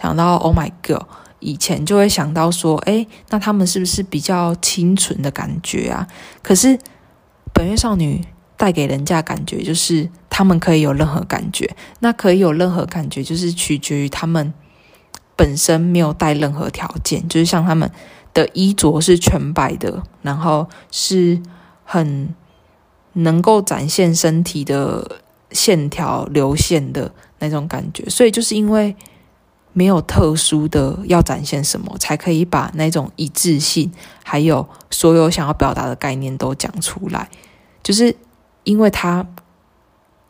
[0.00, 1.02] 想到 Oh My Girl，
[1.38, 6.06] 以前就会想到说，哎，那他们是不是比较清纯的感觉啊？
[6.42, 6.78] 可是
[7.52, 8.24] 本月少女
[8.56, 10.08] 带给人家感觉就是
[10.38, 14.54] 他们可以有任何感觉，那可以有任何感觉，就是取决于他们
[15.34, 17.90] 本身没有带任何条件，就是像他们
[18.32, 21.42] 的衣着是全白的，然后是
[21.82, 22.32] 很。
[23.14, 28.94] 能够展现身体的线条流线的那种感觉，所以就是因为
[29.72, 33.90] 没有特殊的要展现什么，才可以把那种一致性，
[34.22, 37.28] 还有所有想要表达的概念都讲出来。
[37.82, 38.14] 就是
[38.62, 39.26] 因为他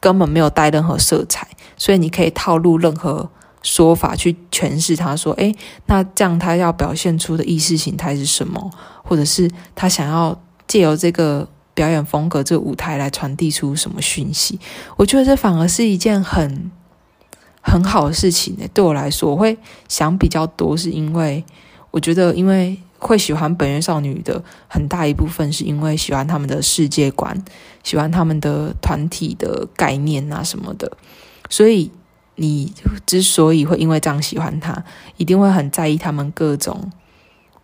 [0.01, 3.29] 根本没有带任何色彩，所以你可以套路任何
[3.63, 5.55] 说法去诠释他说，诶，
[5.87, 8.71] 那这样他要表现出的意识形态是什么？
[9.03, 14.61] 或者是他想要借由这个表演风格、这个舞台来传递出什么讯息？
[14.97, 16.71] 我觉得这反而是一件很
[17.61, 18.67] 很好的事情呢。
[18.73, 19.59] 对我来说，我会
[19.89, 21.45] 想比较多，是因为
[21.91, 27.43] 我觉得，因为会喜欢本月少女的很大一部分，是因为喜欢他们的世界观，
[27.83, 30.97] 喜欢他们的团体的概念啊什么的，
[31.49, 31.91] 所以。
[32.41, 32.73] 你
[33.05, 34.85] 之所以会因为这样喜欢他，
[35.17, 36.93] 一定会很在意他们各种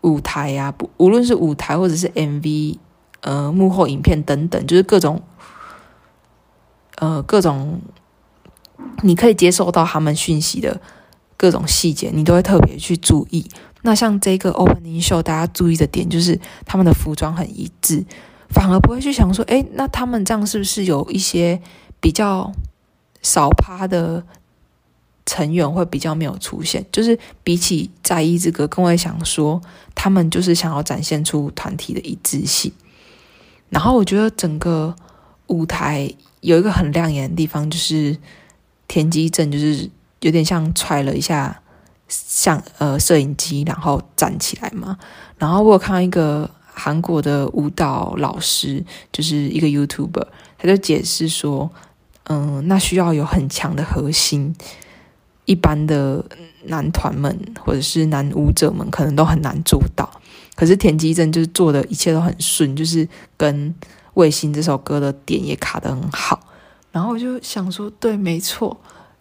[0.00, 2.78] 舞台、啊，不，无论是舞台或者是 MV，
[3.20, 5.22] 呃，幕后影片等等，就是各种，
[6.96, 7.80] 呃，各种
[9.02, 10.80] 你可以接受到他们讯息的
[11.36, 13.48] 各种细节，你都会特别去注意。
[13.84, 18.04] 那像这个 opening show，大家注意的点就是他们的服装很一致，
[18.48, 21.60] 反而不会去想说，诶，那他们这样是不是有一些
[22.00, 22.52] 比较
[23.22, 24.24] 少趴的？
[25.26, 29.58] 成员会比较没有出现，就是比起在意这个，更会想说
[29.94, 32.70] 他们就是想要展现出团体的一致性。
[33.70, 34.94] 然后我觉得整个
[35.46, 38.18] 舞台有一个很亮眼的地方，就是
[38.86, 41.62] 田鸡镇就是有点像踹了一下
[42.08, 44.98] 像呃摄影机，然后站起来嘛。
[45.38, 50.26] 然后我有看到一个韩国的舞蹈老师，就是一个 YouTuber，
[50.58, 51.70] 他就解释说，
[52.24, 54.54] 嗯、那需要有很强的核心。
[55.46, 56.24] 一般的
[56.68, 60.08] 男团们或者是男舞者们可能都很难做到，
[60.54, 63.68] 可是田基正就是做的一切都很顺，就是跟
[64.14, 66.40] 《卫星》这首歌的点也卡得很好。
[66.92, 68.74] 然后我就想说，对，没错，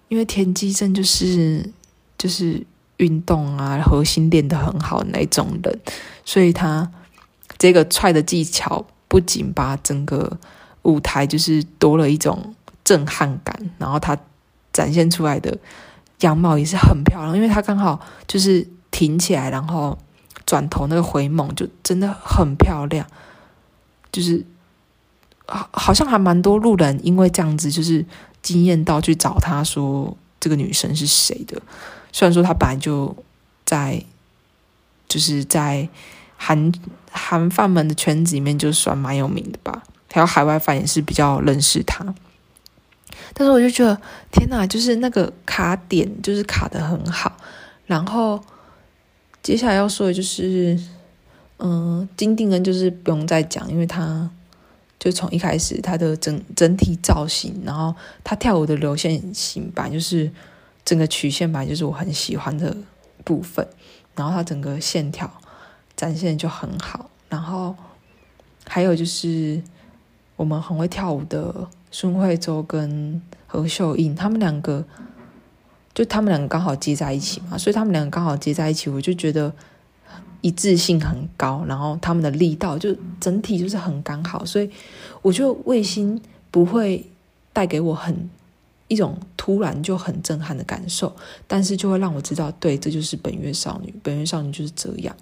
[0.07, 1.69] 因为田基正就是
[2.17, 2.65] 就是
[3.03, 5.79] 运动啊，核心练得很好那种人，
[6.23, 6.89] 所以他
[7.57, 10.39] 这个踹的技巧不仅把整个
[10.83, 14.17] 舞台就是多了一种震撼感，然后他
[14.71, 15.57] 展现出来的。
[16.19, 19.97] 样貌也是很漂亮，因为他刚好就是挺起来，然后
[20.45, 23.05] 转头那个回眸就真的很漂亮，
[24.09, 24.45] 就是
[25.45, 28.05] 好，好像还蛮多路人因为这样子就是
[28.41, 31.61] 惊艳到去找他说这个女生是谁的。
[32.11, 33.15] 虽然说她本来就
[33.63, 34.03] 在
[35.07, 35.87] 就是在
[36.35, 36.69] 韩
[37.09, 42.13] 韩饭们的圈子里面就算蛮有名的吧，还有海外饭也是比较认识她。
[43.33, 43.97] 但是我就觉得
[44.33, 47.37] 天哪，就是那个卡点就是卡得很好。
[47.85, 48.43] 然后
[49.41, 50.77] 接下来要说的就是，
[51.59, 54.29] 嗯，金定恩就是不用再讲，因为他
[55.03, 60.31] 就从一开始他的整整体造型，然后他跳舞的流线型版，就是
[60.85, 62.77] 整个曲线版，就是我很喜欢的
[63.25, 63.67] 部分。
[64.15, 65.29] 然后他整个线条
[65.97, 67.09] 展现就很好。
[67.27, 67.75] 然后
[68.65, 69.61] 还有就是
[70.37, 71.67] 我们很会跳舞的。
[71.95, 74.83] 孙慧洲跟何秀英，他们两个
[75.93, 79.53] 就他们两个刚好接在一起嘛，所以他们两个刚好接在一起，我就觉得
[80.43, 84.69] 一致性很高，然后他们的力道就整体就是很刚好，所以
[85.23, 87.03] 我觉得卫星不会
[87.51, 88.29] 带给我很
[88.87, 91.15] 一种突然就很震撼的感受，
[91.47, 95.15] 但是就会让我知道，对，这就是本月少女，本月少女就是这样，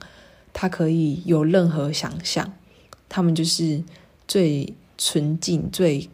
[0.51, 2.51] 她可以有任何想象，
[3.07, 3.81] 他们就是
[4.27, 6.10] 最纯净最。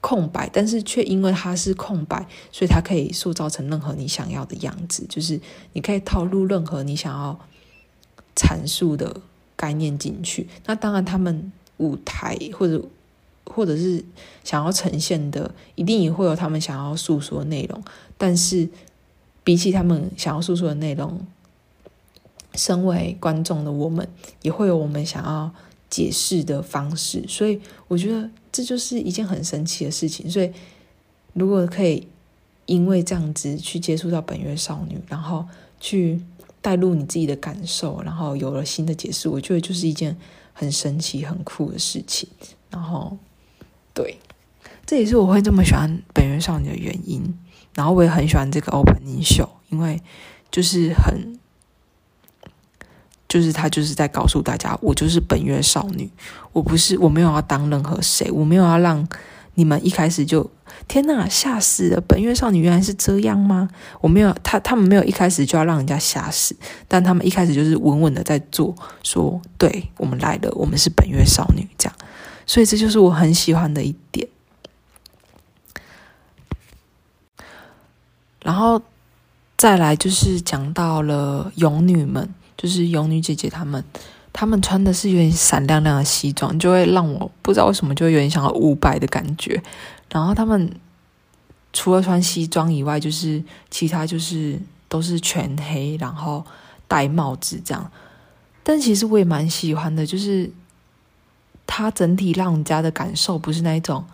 [0.00, 5.04] 空白，但是却因为它是空白，所以它可以塑造成任何你想要的样子。
[5.08, 5.38] 就是
[5.72, 7.36] 你可以套入任何你想要
[8.38, 9.20] 阐述的
[9.56, 10.46] 概念进去。
[10.66, 12.80] 那当然，他们舞台或者
[13.44, 14.04] 或者是
[14.44, 17.82] 想要呈现的，一定也会有他们想要诉说的内容。
[18.16, 18.68] 但是，
[19.42, 21.20] 比起他们想要诉说的内容，
[22.54, 24.08] 身为观众的我们，
[24.42, 25.52] 也会有我们想要
[25.90, 27.24] 解释的方式。
[27.26, 28.30] 所以，我觉得。
[28.50, 30.50] 这就是一件很神奇的事情，所以
[31.34, 32.08] 如果可以
[32.64, 35.44] 因为这样子去接触到本月少女，然后
[35.78, 36.18] 去
[36.68, 40.14] 带入你自己的感受，然后有了新的解释，我觉得就是一件
[40.52, 42.28] 很神奇、很酷的事情。
[42.68, 43.16] 然后，
[43.94, 44.18] 对，
[44.84, 47.34] 这也是我会这么喜欢本月少女的原因。
[47.74, 49.98] 然后我也很喜欢这个 opening show，因为
[50.50, 51.38] 就是很。
[53.26, 56.10] 就是他就是在告诉大家，我就是本月少女，
[56.52, 59.08] 我不是，我没有要当任何谁，我没有要让
[59.54, 60.50] 你们一开始就
[60.86, 62.00] 天哪，吓死了！
[62.02, 63.68] 本月少女原来是这样吗？
[64.00, 66.54] 我没有，他他们没有一开始就要让人家吓死，
[66.86, 71.96] 但他们一开始就是稳稳的在做，说对，我们来了，我们是本月少女这样，
[72.46, 74.28] 所以这就是我很喜欢的一点。
[78.42, 78.80] 然后
[79.56, 82.32] 再来就是讲到了勇女们。
[82.60, 83.84] 就是勇女姐姐她们，
[84.32, 89.60] 他们穿的是有点闪亮亮的西装，就会让我不知道为什么就有点想要伍佰的感觉。
[90.10, 90.70] 然后他们
[91.72, 96.44] 除了穿西装以外，就是其他就是都是全黑，然后
[96.86, 97.90] 戴帽子这样。
[98.62, 100.50] 但其实我也蛮喜欢的，就是
[101.66, 104.04] 它整体让人家的感受不是那一种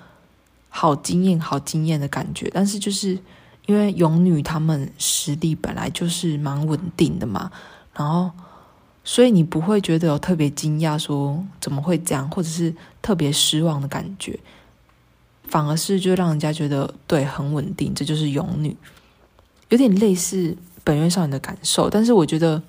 [0.68, 2.50] 好惊艳、好惊艳的感觉。
[2.54, 3.18] 但是就是
[3.66, 7.50] 因为勇女她们实力本来就是蛮稳定的嘛，
[7.94, 8.30] 然后
[9.04, 14.40] 所以你不会觉得有特别惊讶，说怎么会这样，或者是特别失望的感觉。
[15.46, 18.74] 反而是就让人家觉得对，很稳定，这就是勇女，
[19.68, 21.90] 有点类似本月少女的感受。
[21.90, 22.62] 但是我觉得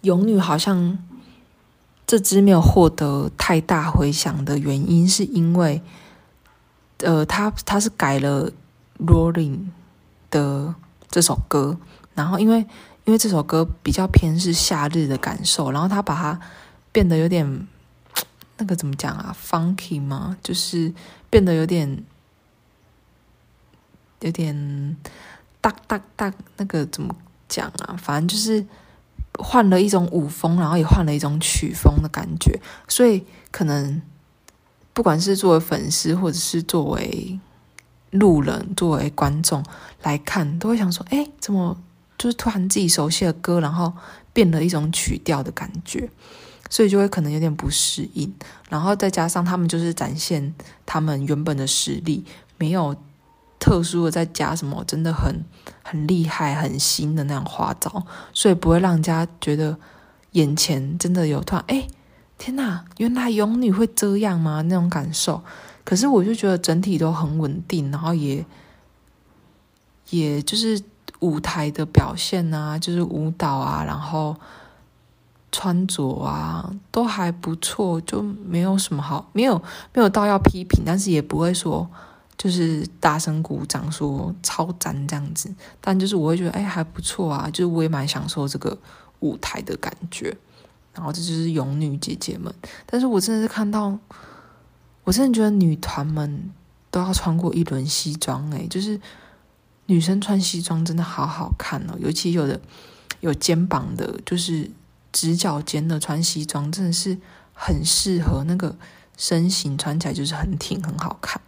[0.00, 0.98] 勇女好像
[2.06, 5.80] 这支没有获得太大回响的原因，是因为
[6.98, 8.50] 呃，他他是改了
[8.98, 9.68] Rolling
[10.30, 10.74] 的
[11.08, 11.78] 这首歌，
[12.14, 12.66] 然后因为
[13.04, 16.40] 因为这首歌比较偏是夏日的感受，然后他把它
[16.92, 17.66] 变得有点。
[18.56, 20.36] 那个怎么讲啊？Funky 吗？
[20.40, 20.94] 就是
[21.28, 22.04] 变得有点
[24.20, 24.96] 有点
[25.60, 27.16] 哒哒哒，那个怎么
[27.48, 27.96] 讲啊？
[28.00, 28.64] 反正就是
[29.40, 32.60] 换了一种舞风，然后也换了一种曲风的感觉。
[32.86, 34.00] 所以可能
[34.92, 37.40] 不管是作为粉丝，或者是作为
[38.12, 39.64] 路人、作为观众
[40.04, 41.76] 来看，都会想说：哎，怎么
[42.24, 43.92] 就是突然自己熟悉的歌，然后
[44.32, 46.08] 变了一种曲调的感觉？
[46.70, 48.32] 所以就会可能有点不适应，
[48.70, 50.54] 然后再加上他们就是展现
[50.86, 52.24] 他们原本的实力，
[52.56, 52.96] 没有
[53.60, 55.44] 特殊的再加什么真的很
[55.82, 59.76] 很厉害、很新的那样花招，所以不会让人家觉得
[60.30, 61.86] 眼前真的有突然哎，
[62.38, 64.62] 天哪，原来勇女会这样吗？
[64.62, 65.44] 那种感受。
[65.84, 68.42] 可是我就觉得整体都很稳定，然后也
[70.08, 70.82] 也就是
[71.24, 74.36] 舞台的表现啊，就是舞蹈啊，然后。
[75.56, 79.56] 穿着啊都还不错，就没有什么好，没有
[79.92, 81.88] 没有到要批评，但是也不会说
[82.36, 85.48] 就是大声鼓掌说超赞这样子，
[85.80, 88.76] 但就是我会觉得哎还不错啊，就是我也蛮享受这个
[89.20, 90.36] 舞台的感觉，
[90.92, 92.52] 然后这就是勇女姐姐们，
[92.84, 93.96] 但是我真的是看到，
[95.04, 96.50] 我真的觉得女团们
[96.90, 99.00] 都要穿过一轮西装哎，就是
[99.86, 102.60] 女生穿西装真的好好看哦，尤其有的
[103.20, 104.70] 有肩膀的，就是。
[105.16, 107.16] 直角肩的穿西装真的是
[107.52, 108.76] 很适合那个
[109.16, 111.40] 身形，穿起来就是很挺，很好看。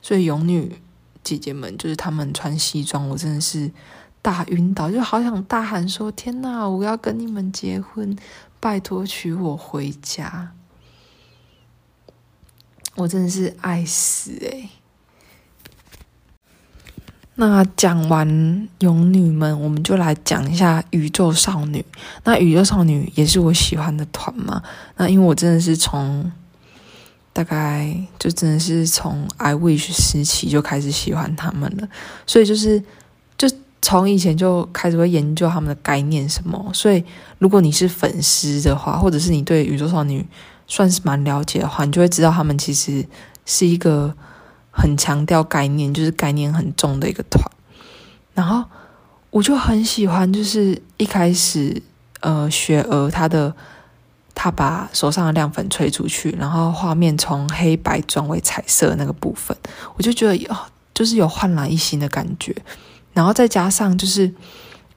[0.00, 0.80] 所以勇女
[1.24, 3.68] 姐姐们就是她们穿西装，我真的是
[4.22, 8.16] 大晕倒，就好想大喊说：“天哪，我要跟你们结婚，
[8.60, 10.52] 拜托娶我回家！”
[12.94, 14.70] 我真的是爱死诶、
[17.36, 21.84] 那讲完勇女们，我们就来讲一下宇宙少女。
[22.22, 24.62] 那宇宙少女也是我喜欢的团嘛。
[24.96, 26.30] 那因为我真的是从
[27.32, 31.88] 大概就真的是从 I Wish 时期就开始喜欢他们了，
[32.24, 32.80] 所以就是
[33.36, 33.50] 就
[33.82, 36.70] 从以前就开始会研究他们的概念什么。
[36.72, 37.02] 所以
[37.40, 40.24] 如果你是粉丝的话，或者是你对宇宙少女
[40.68, 43.04] 算是蛮了解的话，你就会知道他们其实
[43.44, 44.14] 是一个。
[44.74, 47.40] 很强调概念，就是概念很重的一个团。
[48.34, 48.68] 然后
[49.30, 51.80] 我就很喜欢，就是一开始，
[52.20, 53.54] 呃，雪儿她的
[54.34, 59.56] 她把手上的亮粉吹出去，然后画面从黑白转为彩色那个部分，
[59.96, 62.54] 我就觉得哦，就是有焕然一新的感觉。
[63.12, 64.22] 然后再加上就是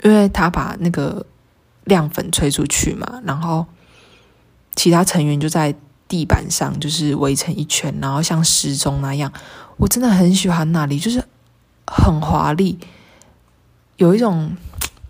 [0.02, 1.24] 因为她把那个
[1.84, 3.66] 亮粉吹出去嘛，然后
[4.76, 5.76] 其他成员就在
[6.08, 9.32] 地板上就是围成一圈，然后像时钟那样。
[9.78, 11.24] 我真的很喜欢那里，就是
[11.86, 12.80] 很华丽，
[13.98, 14.56] 有一种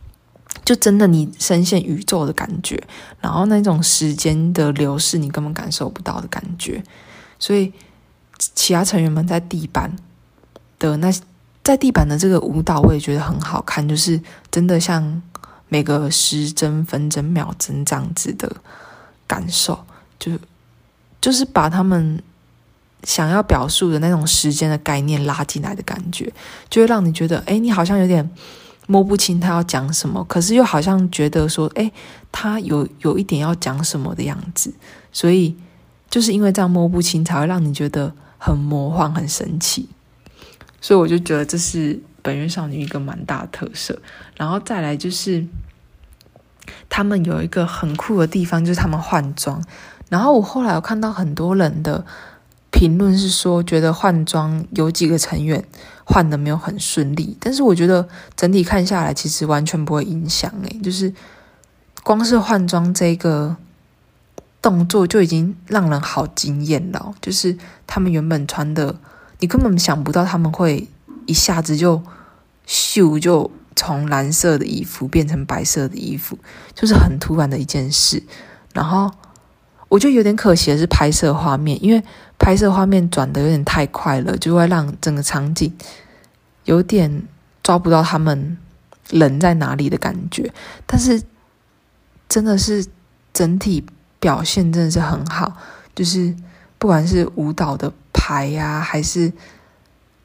[0.66, 2.84] 就真的你深陷宇宙的感觉，
[3.22, 6.84] 然后那种时间的流逝你根本感受不到的感觉。
[7.40, 7.72] 所以
[8.38, 9.96] 其他成员们在地板
[10.78, 11.10] 的那
[11.64, 14.22] 在地板的这个舞蹈，我也觉得很好看，就是
[14.52, 15.22] 真的像
[15.70, 18.54] 每个时针、分针、秒针这样子的
[19.26, 19.86] 感受，
[20.20, 20.40] 就是
[21.28, 22.24] 就是把他们。
[23.04, 26.34] 想要表述的那种时间的概念拉进来的感觉，
[26.68, 28.28] 就会让你觉得，哎，你好像有点
[28.88, 31.92] 摸不清他要讲什么，可是又好像觉得说，哎，
[32.32, 34.74] 他有有一点要讲什么的样子，
[35.12, 35.56] 所以
[36.10, 39.88] 就是因为这样摸不清，才会让你觉得很魔幻、很神奇。
[40.82, 44.02] 所以我就觉得这是本月少女一个蛮大的特色。
[44.36, 45.46] 然后再来就是，
[46.90, 49.64] 他们有一个很酷的地方，就是他们换装。
[50.10, 52.06] 然后我后来有看到很多人的。
[52.70, 55.66] 评论是说，觉得换装有几个成员
[56.04, 60.54] 换的没有很顺利，但是我觉得整体看下来，其实完全不会影响。
[60.64, 61.12] 诶，就是
[62.04, 63.56] 光是换装这个
[64.62, 67.16] 动作就已经让人好惊艳了。
[67.20, 68.96] 就是他们原本穿的，
[69.40, 70.88] 你根本想不到他们会
[71.26, 72.04] 一下子就
[72.68, 76.38] 秀就从蓝色的衣服变成白色的衣服，
[76.76, 78.22] 就是很突然的一件事。
[78.74, 79.10] 然后
[79.90, 82.04] 我觉得有点可惜的是拍摄画面，因为
[82.38, 85.74] 拍摄画面转得有点太快了，就会让整个场景
[86.66, 87.24] 有点
[87.64, 88.58] 抓不到他们
[89.10, 90.54] 人在哪里的感觉。
[90.86, 91.22] 但是
[92.28, 92.86] 真的是
[93.34, 93.86] 整体
[94.20, 95.54] 表现真的是很好，
[95.96, 96.36] 就是
[96.78, 99.32] 不管是舞蹈的排呀、啊，还是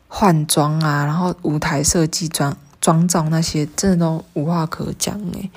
[0.09, 5.51] 换装啊，然后舞台设计、妆妆造那些，真的都无话可讲诶，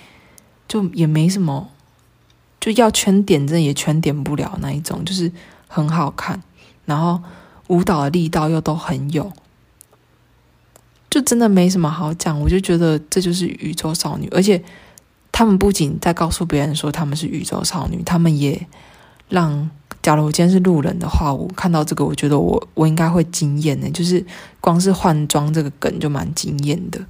[0.68, 1.72] 就也没什么，
[2.74, 5.32] 就要圈点，真也圈点不了那一种，就是
[5.68, 6.41] 很好看，
[6.86, 7.22] 然后
[7.68, 9.32] 舞蹈的力道又都很有，
[11.09, 12.39] 就真的没什么好讲。
[12.39, 14.63] 我就觉得这就是宇宙少女，而且
[15.32, 18.68] 他们不仅在告诉别人说他们是宇宙少女，他们也
[19.30, 19.70] 让。
[20.01, 24.24] 假如我今天是路人的话，我看到这个，我觉得我我应该会惊艳的，就是
[24.61, 27.03] 光是换装这个梗就蛮惊艳的。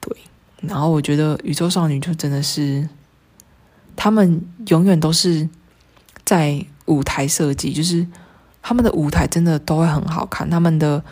[0.00, 0.16] 对，
[0.62, 2.88] 然后我觉得宇宙少女就真的是，
[4.00, 5.46] 他们永远都是
[6.24, 8.06] 在舞台设计，就是
[8.62, 11.04] 他们的舞台真的都会很好看，他们的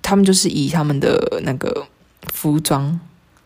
[0.00, 1.86] 他们就是以他们的那个
[2.32, 2.98] 服装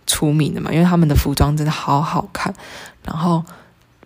[0.06, 2.54] 出名的嘛，因为他们的服装真的好好看，
[3.04, 3.44] 然后。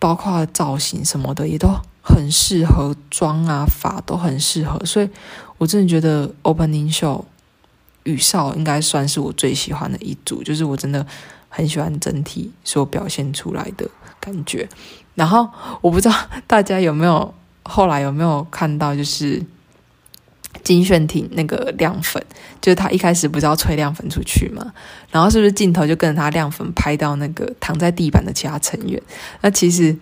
[0.01, 1.66] 包括造型什么的也都
[2.03, 5.09] 很适合，妆啊发都很适合，所以
[5.57, 7.24] 我真的觉得 Opening Show
[8.03, 11.07] 宇少应该算是我最喜欢的一组，就是我真的
[11.57, 13.88] 很喜欢整体所表现出来的
[14.18, 14.68] 感觉。
[15.14, 15.48] 然后
[15.80, 16.14] 我不知道
[16.46, 17.32] 大家有没有
[17.62, 19.42] 后来有没有看到，就是。
[20.62, 22.24] 金炫廷那个亮粉，
[22.61, 24.72] 就是他一开始不是要吹亮粉出去嘛，
[25.11, 29.02] 然后是不是镜头就跟着他亮粉拍到那个躺在地板的其他成员？
[29.42, 29.94] 那其实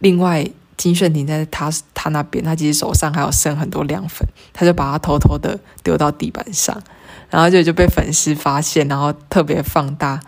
[0.00, 0.44] 另外
[0.76, 6.82] 金炫廷在他他那边，他其实手上还有剩很多亮粉，他就把它偷偷的丢到地板上，
[7.30, 10.20] 然后就就被粉丝发现，然后特别放大。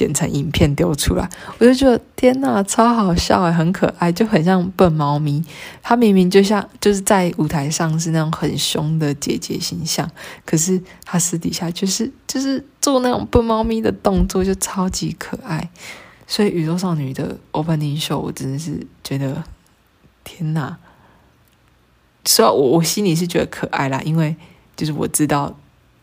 [0.00, 1.28] 剪成影片丢出来，
[1.58, 5.44] 我就觉得天呐，超好笑，很可爱，就很像笨猫咪。
[5.82, 10.10] 他明明就像就是在舞台上是那种很凶的姐姐形象，
[10.46, 15.68] 可是他私底下就是就是做那种笨猫咪的动作，就超级可爱。
[16.26, 19.44] 所以宇宙少女的 opening show，我真的是觉得
[20.24, 20.78] 天呐，
[22.24, 24.34] 虽然我我心里是觉得可爱啦，因为
[24.74, 25.58] 就是我知道。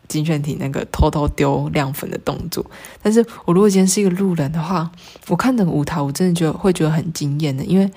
[0.08, 2.64] 金炫廷那个偷偷丢亮粉的动作，
[3.02, 4.90] 但是我如果今天是一个路人的话，
[5.28, 7.90] 我看整个舞台，我真的觉得会觉得很惊艳的，因为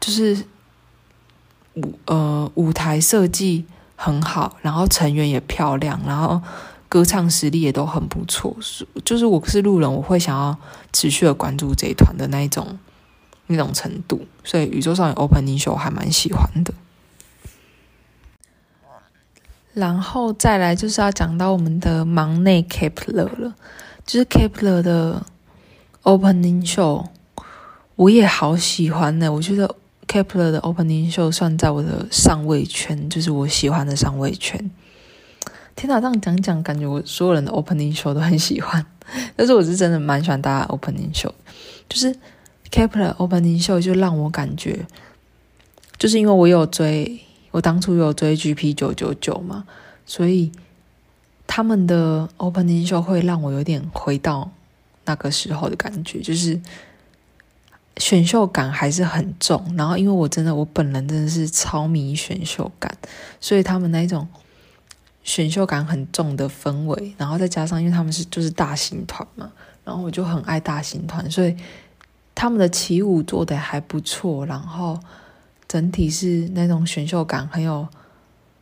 [0.00, 0.44] 就是
[1.74, 3.64] 舞呃舞台设计
[3.96, 6.40] 很好，然后成员也漂亮，然后
[6.88, 8.56] 歌唱实力也都很不错，
[9.04, 10.56] 就是我是路人，我会想要
[10.92, 12.78] 持续的关注这一团的那一种
[13.48, 16.72] 那种程度，所以宇宙少女 Opening Show 还蛮喜欢的。
[19.74, 23.54] 然后再来就是要讲到我们的忙内 Kepler 了，
[24.04, 25.24] 就是 Kepler 的
[26.02, 27.06] Opening Show，
[27.96, 29.32] 我也好喜欢呢。
[29.32, 29.74] 我觉得
[30.06, 34.70] Kepler 的 Opening Show 算在我的上位圈，就是我喜欢的上位圈。
[35.74, 38.84] 天哪，这样讲讲，感觉我所有人的 Opening Show 都很喜欢。
[39.34, 41.32] 但是我是真的蛮喜欢大家 Opening Show，
[41.88, 42.14] 就是
[42.70, 44.86] Kepler Opening Show 就让我感觉，
[45.98, 47.20] 就是因为我有追。
[47.52, 49.64] 我当初有追 GP 九九九嘛，
[50.06, 50.50] 所以
[51.46, 54.50] 他们的 opening show 会让我有点回到
[55.04, 56.58] 那个时候的感觉，就是
[57.98, 59.74] 选秀感还是很重。
[59.76, 62.96] 然后因为我真的我本人真的是超迷选秀感，
[63.38, 64.26] 所以他们那一种
[65.22, 69.52] 选秀感很重的氛围，然后再加上因为他们是就是大型团嘛，
[69.84, 71.54] 然后我就很爱大型团，所以
[72.34, 74.98] 他们的起舞做得还不错，然后。
[75.72, 77.88] 整体是那种选秀感很有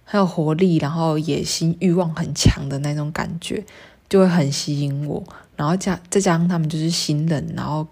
[0.04, 3.64] 很有活力，然后野心欲望很强的那种感觉，
[4.08, 5.20] 就会很吸引我。
[5.56, 7.84] 然后加再加上他们就是新人，然后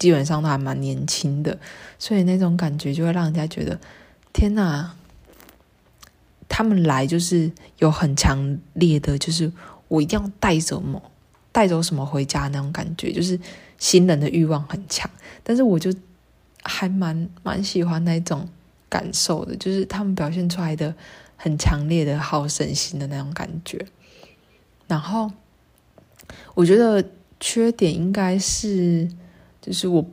[0.00, 1.56] 基本上都还蛮年轻的，
[1.96, 3.78] 所以那种感觉就会让人家觉得
[4.32, 4.96] 天哪！
[6.48, 9.52] 他们来就是有很强烈的，就是
[9.86, 11.00] 我一定要带走么
[11.52, 13.38] 带走什么回家那种感觉，就是
[13.78, 15.08] 新人的欲望很强。
[15.44, 15.94] 但是我就。
[16.62, 18.48] 还蛮蛮喜欢那种
[18.88, 20.94] 感受的，就是他们表现出来的
[21.36, 23.86] 很强烈的好胜心的那种感觉。
[24.86, 25.30] 然后
[26.54, 27.04] 我觉得
[27.38, 29.08] 缺点应该是，
[29.62, 30.04] 就是我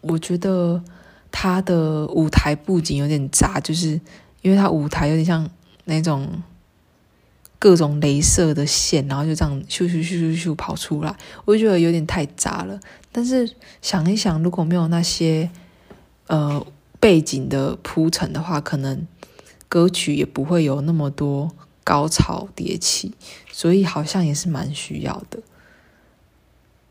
[0.00, 0.82] 我觉得
[1.30, 4.00] 他的舞台布景有点杂，就是
[4.40, 5.50] 因为他舞台有点像
[5.84, 6.42] 那种
[7.58, 12.80] 各种镭射的线，然后就这样咻咻咻咻咻跑出来，我就觉得有点太杂了。
[13.12, 15.50] 但是想一想，如果没有那些
[16.28, 16.66] 呃
[16.98, 19.06] 背景的铺陈的话，可能
[19.68, 21.52] 歌曲也不会有那么多
[21.84, 23.14] 高潮迭起，
[23.52, 25.40] 所以好像也是蛮需要的。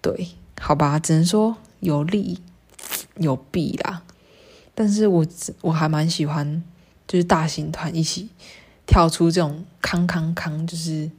[0.01, 2.39] 对，好吧，只能说有利
[3.17, 4.03] 有弊啦。
[4.73, 5.25] 但是我
[5.61, 6.63] 我还蛮喜欢，
[7.07, 8.29] 就是大型团一起
[8.85, 11.11] 跳出这种康康康，就是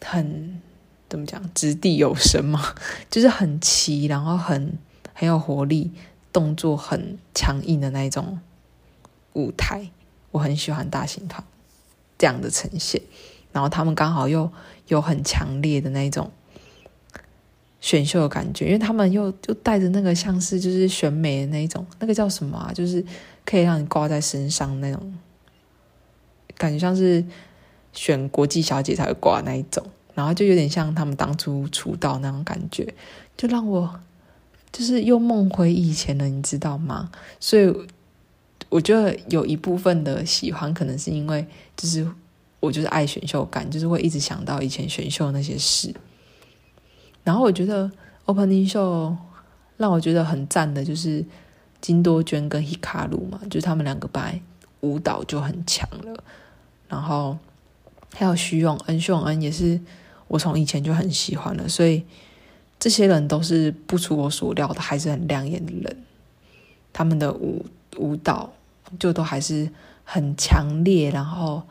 [0.00, 0.60] 很
[1.08, 2.74] 怎么讲，掷地有声嘛，
[3.10, 4.78] 就是很齐，然后很
[5.12, 5.92] 很有活力，
[6.32, 8.40] 动作很强硬的那一种
[9.34, 9.90] 舞台。
[10.32, 11.44] 我很喜欢大型团
[12.18, 13.00] 这样的呈现，
[13.52, 14.50] 然后他们刚好又
[14.88, 16.30] 有很强烈的那种。
[17.80, 22.72] 选秀的感觉，因为他们又就带着那个像是就是选美的那一种，那个叫什么啊？
[22.72, 23.04] 就是
[23.44, 25.14] 可以让你挂在身上那种
[26.56, 27.22] 感觉，像是
[27.92, 32.94] 选国际小姐才会挂那一种，然后就有点像他们当初出道那种感觉，
[33.36, 34.00] 就让我
[34.72, 37.10] 就是又梦回以前了，你知道吗？
[37.38, 37.72] 所以
[38.68, 41.46] 我觉得有一部分的喜欢，可能是因为
[41.76, 42.06] 就是
[42.60, 45.94] 我就是爱选秀感，就是会一直想到以前选秀那些事。
[47.22, 47.90] 然后我觉得
[48.26, 49.16] opening show
[49.76, 51.24] 让我觉得很赞的，就是
[51.80, 54.40] 金多娟跟 Hikaru 嘛，就是他们两个本来
[54.80, 56.24] 舞蹈就很强了。
[56.88, 57.38] 然后
[58.14, 59.80] 还有徐永恩，徐永恩也是
[60.28, 62.04] 我从以前就很喜欢了，所以
[62.78, 65.96] 这些人都是不出我所料的，还是很亮眼的人。
[66.92, 67.64] 他们的舞
[67.96, 68.52] 舞蹈
[68.98, 69.70] 就都还是
[70.04, 71.62] 很强烈，然后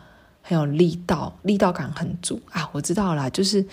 [0.42, 2.70] 很有力道，力道感很足啊！
[2.74, 3.66] 我知道啦，就是。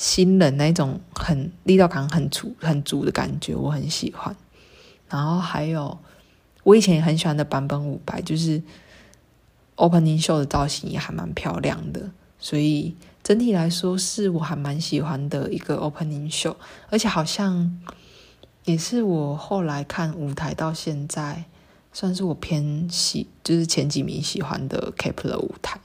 [0.00, 4.36] 新人那种很力道感很足很足的感觉，我很喜欢。
[5.08, 5.98] 然后还有
[6.62, 8.62] 我以前也很喜欢的版本五白，就是
[9.74, 12.94] opening show 的造型也还蛮漂亮的，所以
[13.28, 16.56] 整体来说是我还蛮喜欢的一个 opening show。
[16.88, 17.78] 而且好像
[18.64, 21.44] 也是我后来看舞台到现在，
[21.92, 25.78] 算是我偏喜就是前几名喜欢的 Kepler 舞台。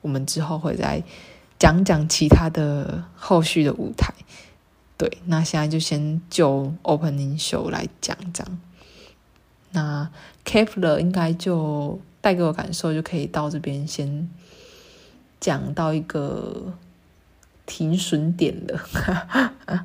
[0.00, 1.04] 我们之后会再。
[1.58, 4.12] 讲讲其他的后续的舞台，
[4.98, 8.44] 对，那现在就先就 opening show 来讲讲。
[9.70, 10.10] 那
[10.44, 14.28] Kepler 应该就带给我感受就可以到这边先
[15.42, 16.72] 讲到一个
[17.66, 19.84] 停损点了。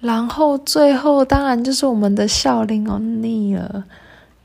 [0.00, 3.84] 然后最后当然就是我们的孝琳欧尼了，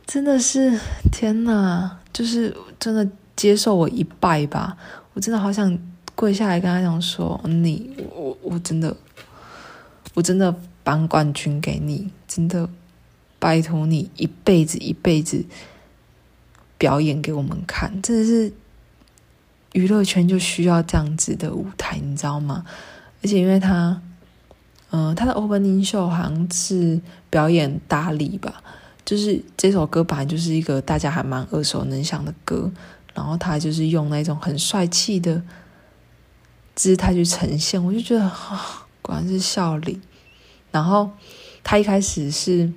[0.06, 0.80] 真的是
[1.12, 3.10] 天哪，就是真的。
[3.36, 4.78] 接受我一拜吧，
[5.14, 5.78] 我真的好想
[6.16, 8.96] 跪下来跟他讲说，你我我真的
[10.14, 10.56] 我真的
[10.86, 12.70] 颁冠军给你，真的
[13.38, 15.44] 拜托你一辈子一辈子
[16.78, 18.54] 表演给我们看，真的是
[19.76, 22.64] 娱乐圈就需要这样子的舞台，你知道吗？
[23.22, 24.02] 而且因为他，
[24.90, 28.64] 嗯、他的 opening show 好像是表演大力吧，
[29.04, 32.72] 就是这首歌本来就是一个大家还蛮耳熟能详的歌。
[33.14, 35.42] 然后他就是用那种很帅气的
[36.74, 38.58] 姿态去呈现，我就觉得啊、哦，
[39.02, 40.02] 果然是孝琳。
[40.72, 41.12] 然后
[41.64, 42.72] 他一开始是，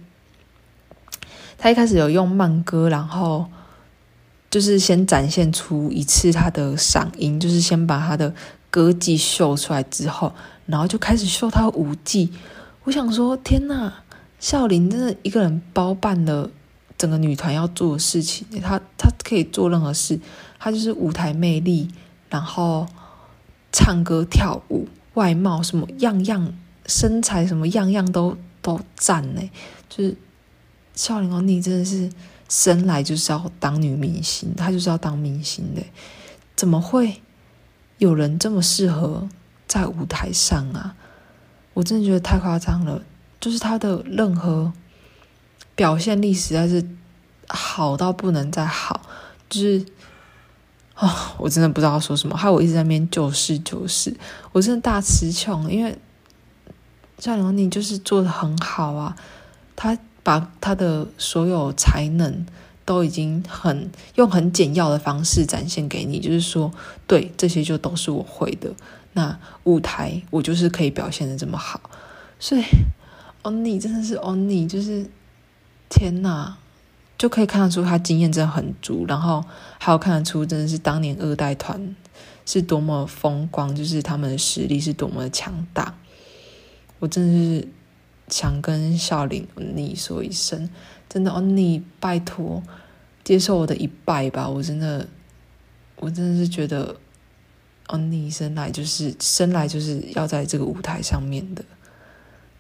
[1.57, 3.49] 他一开始有用慢歌，然后
[4.51, 8.35] 就是先展现出一次他的嗓音，就是先把他的
[8.71, 10.33] 歌技秀出来之后，
[10.67, 12.31] 然后就开始秀他舞技。
[12.85, 13.93] 我想说，天呐，
[14.39, 16.51] 孝琳真的一个人包办了。
[16.97, 20.19] 整个女团要做的事情，她她可以做任何事，
[20.59, 21.89] 她就是舞台魅力，
[22.29, 22.89] 然后
[23.71, 26.53] 唱歌跳舞，外貌什么样样，
[26.87, 29.41] 身材什么样样都都赞呢。
[29.89, 30.17] 就是
[30.93, 32.11] 孝琳欧尼真的是
[32.49, 35.83] 生来就是要当女明星，她就是要当明星的，
[36.57, 37.23] 怎么会
[37.99, 39.29] 有人这么适合
[39.67, 40.97] 在舞台上啊？
[41.75, 43.03] 我真的觉得太夸张了，
[43.41, 44.73] 就是她的任何。
[45.75, 46.85] 表现力实在是
[47.47, 49.01] 好到不能再好，
[49.49, 49.87] 就是
[50.95, 54.13] 啊、我真的不知道说什么，害我一直在那边就是就是，
[54.51, 55.97] 我真的大词穷，因为
[57.21, 59.17] 孝琳欧尼就是做得很好啊，
[59.77, 62.47] 他把他的所有才能
[62.85, 66.73] 都已经很用很简要的方式展现给你，就是说，
[67.07, 68.73] 对，这些就都是我会的，
[69.13, 71.81] 那舞台我就是可以表现的这么好，
[72.39, 72.63] 所以
[73.43, 75.07] Only 真的是 Only，，就是。
[75.91, 76.53] 天呐，
[77.17, 79.43] 就可以看得出他经验真的很足，然后
[79.79, 81.97] 还有看得出真的是当年二代团
[82.45, 85.95] 是多么风光，就是他们的实力是多么的强大。
[86.99, 87.69] 我真的是
[88.29, 90.69] 想跟孝琳你说一声，
[91.09, 92.63] 真的欧尼拜托
[93.25, 94.49] 接受我的一拜吧！
[94.49, 95.07] 我真的，
[95.97, 96.97] 我真的是觉得
[97.89, 101.65] 欧尼生来就是生来就是要在这个舞台上面的，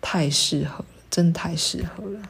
[0.00, 2.20] 太适合了，真的太适合了。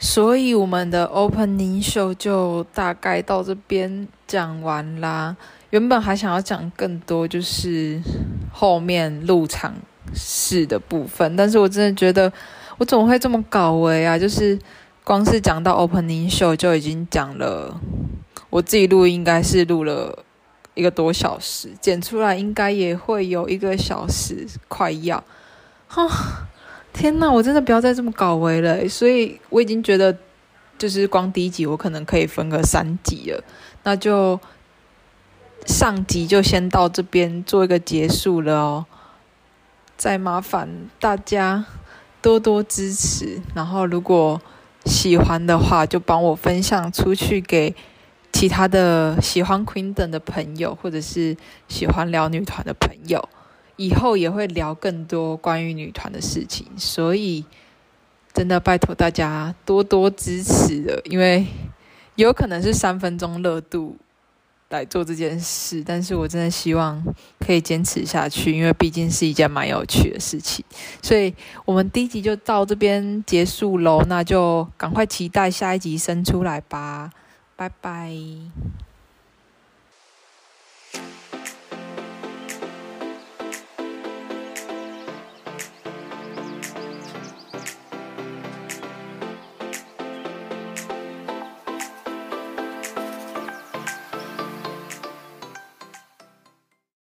[0.00, 5.36] 所以我们的 opening show 就大概到这边讲完啦。
[5.70, 8.00] 原本还想要讲更多，就是
[8.52, 9.74] 后面入场
[10.14, 12.32] 是的部分，但是我真的觉得
[12.78, 14.18] 我怎么会这么搞维啊？
[14.18, 14.58] 就是
[15.04, 17.80] 光是讲到 opening show 就已经讲了，
[18.50, 20.24] 我自己录应该是录了
[20.74, 25.22] 一个多小时，剪出来应该也会有一个小时快要。
[25.86, 26.48] 哈，
[26.92, 30.16] 天哪，我真的不要再这么搞维了，所以我已经觉得，
[30.76, 33.42] 就是光第一集我可能可以分个三集了，
[33.84, 34.38] 那就。
[35.66, 38.86] 上集就先到这边做一个结束了哦，
[39.98, 40.68] 再麻烦
[41.00, 41.66] 大家
[42.22, 44.40] 多多支持，然后如果
[44.86, 47.74] 喜欢的话，就帮我分享出去给
[48.32, 51.36] 其他的喜欢 Queen 等的朋友，或者是
[51.66, 53.28] 喜欢聊女团的朋友，
[53.74, 57.44] 以后也会聊更多关于女团的事情，所以
[58.32, 61.44] 真的拜托大家多多支持了，因为
[62.14, 63.96] 有可能是三分钟热度。
[64.70, 67.02] 来做这件事，但是我真的希望
[67.40, 70.64] 可以坚持下去，因为毕竟是一件蛮有趣的事情。
[71.02, 77.10] 所以，我们第一集就到这边结束喽，那就赶快期待下一集生出来吧，
[77.56, 78.12] 拜拜。